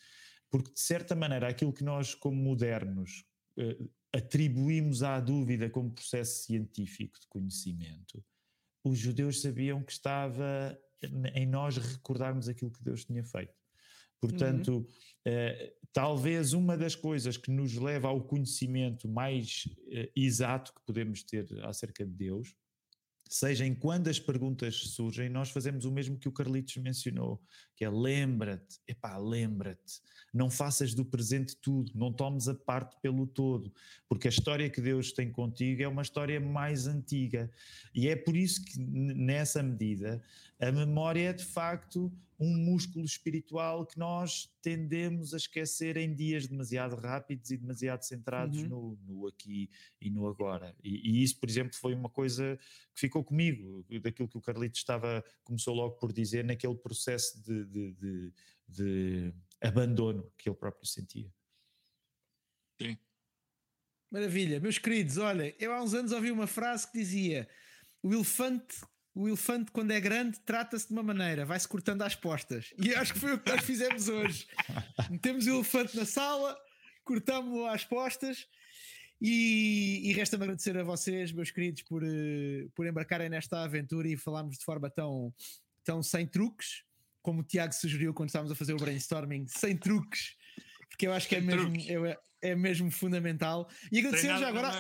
[0.51, 3.25] porque de certa maneira aquilo que nós, como modernos,
[3.57, 3.79] eh,
[4.13, 8.23] atribuímos à dúvida como processo científico de conhecimento,
[8.85, 10.79] os judeus sabiam que estava
[11.35, 13.55] em nós recordarmos aquilo que Deus tinha feito.
[14.21, 14.87] Portanto, uhum.
[15.25, 21.23] eh, talvez uma das coisas que nos leva ao conhecimento mais eh, exato que podemos
[21.23, 22.55] ter acerca de Deus
[23.29, 27.43] seja em quando as perguntas surgem, nós fazemos o mesmo que o Carlitos mencionou,
[27.75, 30.01] que é lembra-te, epá, lembra-te,
[30.33, 33.73] não faças do presente tudo, não tomes a parte pelo todo,
[34.09, 37.51] porque a história que Deus tem contigo é uma história mais antiga,
[37.95, 40.23] e é por isso que nessa medida
[40.65, 46.47] a memória é de facto um músculo espiritual que nós tendemos a esquecer em dias
[46.47, 48.69] demasiado rápidos e demasiado centrados uhum.
[48.69, 50.75] no, no, aqui e no agora.
[50.83, 52.59] E, e, isso, por exemplo, foi uma coisa
[52.93, 57.65] que ficou comigo, daquilo que o Carlito estava, começou logo por dizer, naquele processo de,
[57.67, 58.33] de, de,
[58.69, 61.33] de abandono que ele próprio sentia.
[62.81, 62.99] Sim.
[64.11, 67.49] Maravilha, meus queridos, olha, eu há uns anos ouvi uma frase que dizia:
[68.03, 68.77] o elefante
[69.15, 72.75] o elefante, quando é grande, trata-se de uma maneira, vai-se cortando às postas.
[72.77, 74.47] E acho que foi o que nós fizemos hoje.
[75.09, 76.57] Metemos o elefante na sala,
[77.05, 78.49] cortamos-o às postas.
[79.21, 84.17] E, e resta-me agradecer a vocês, meus queridos, por, uh, por embarcarem nesta aventura e
[84.17, 85.33] falarmos de forma tão,
[85.85, 86.83] tão sem truques,
[87.23, 90.37] como o Tiago sugeriu quando estávamos a fazer o brainstorming, sem truques,
[90.91, 92.05] porque eu acho que é mesmo, eu,
[92.43, 93.69] é mesmo fundamental.
[93.91, 94.73] E agradecer já agora.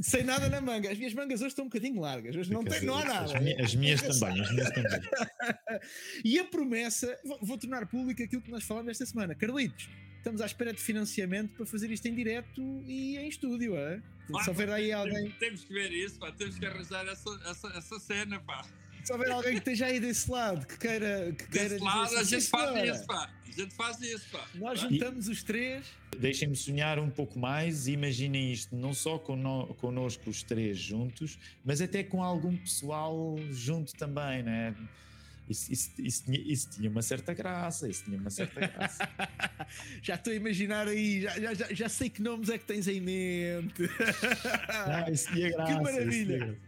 [0.00, 0.90] Sem nada na manga.
[0.90, 2.34] As minhas mangas hoje estão um bocadinho largas.
[2.34, 3.36] Hoje não, tem, não há nada.
[3.36, 4.40] As, minhas, as minhas também.
[4.40, 5.00] As minhas também.
[6.24, 9.34] e a promessa, vou, vou tornar público aquilo que nós falamos esta semana.
[9.34, 14.00] Carlitos, estamos à espera de financiamento para fazer isto em direto e em estúdio, é?
[14.42, 15.30] Se houver aí alguém.
[15.32, 16.32] Temos que ver isso, pá.
[16.32, 18.64] temos que arranjar essa, essa, essa cena, pá.
[19.02, 21.32] Se houver alguém que esteja aí desse lado, que queira.
[21.36, 23.30] Que desse queira lado, a gente faz isso, pá.
[23.44, 24.46] A gente faz isso, pá.
[24.54, 25.30] Nós juntamos e...
[25.32, 25.86] os três.
[26.18, 31.80] Deixem-me sonhar um pouco mais e imaginem isto, não só connosco os três juntos, mas
[31.80, 34.74] até com algum pessoal junto também, né?
[35.48, 39.08] Isso, isso, isso, tinha, isso, tinha, uma certa graça, isso tinha uma certa graça.
[40.00, 43.00] já estou a imaginar aí, já, já, já sei que nomes é que tens em
[43.00, 43.82] mente.
[44.68, 45.74] ah, isso tinha graça.
[45.74, 46.58] Que maravilha.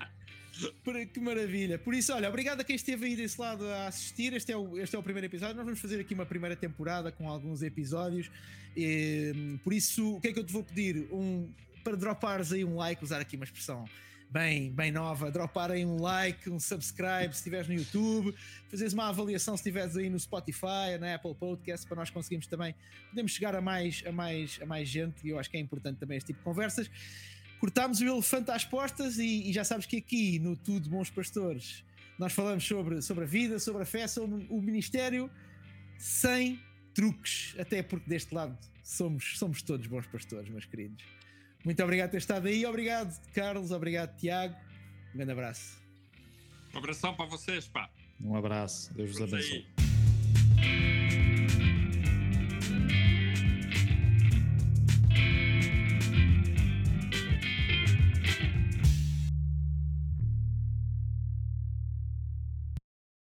[1.12, 1.78] Que maravilha.
[1.78, 4.32] Por isso, olha, obrigado a quem esteve aí desse lado a assistir.
[4.32, 5.56] Este é o, este é o primeiro episódio.
[5.56, 8.30] Nós vamos fazer aqui uma primeira temporada com alguns episódios.
[8.76, 11.08] E, por isso, o que é que eu te vou pedir?
[11.12, 11.48] Um,
[11.82, 13.84] para dropares aí um like, usar aqui uma expressão
[14.30, 18.34] bem, bem nova, droparem um like, um subscribe se estiveres no YouTube,
[18.68, 22.74] fazeres uma avaliação se estiveres aí no Spotify, na Apple Podcast, para nós conseguirmos também,
[23.10, 25.98] podemos chegar a mais, a mais, a mais gente e eu acho que é importante
[25.98, 26.90] também este tipo de conversas.
[27.60, 31.84] Cortámos o elefante às postas e, e já sabes que aqui no Tudo Bons Pastores
[32.18, 35.30] nós falamos sobre, sobre a vida, sobre a fé, sobre o ministério
[35.98, 36.60] sem
[36.94, 41.04] truques, até porque deste lado somos, somos todos bons pastores, meus queridos.
[41.64, 42.64] Muito obrigado por ter estado aí.
[42.66, 43.70] Obrigado, Carlos.
[43.70, 44.54] Obrigado, Tiago.
[45.12, 45.82] Um grande abraço.
[46.74, 47.88] Um abração para vocês, pá.
[48.20, 48.92] Um abraço.
[48.94, 49.66] Deus vos abençoe.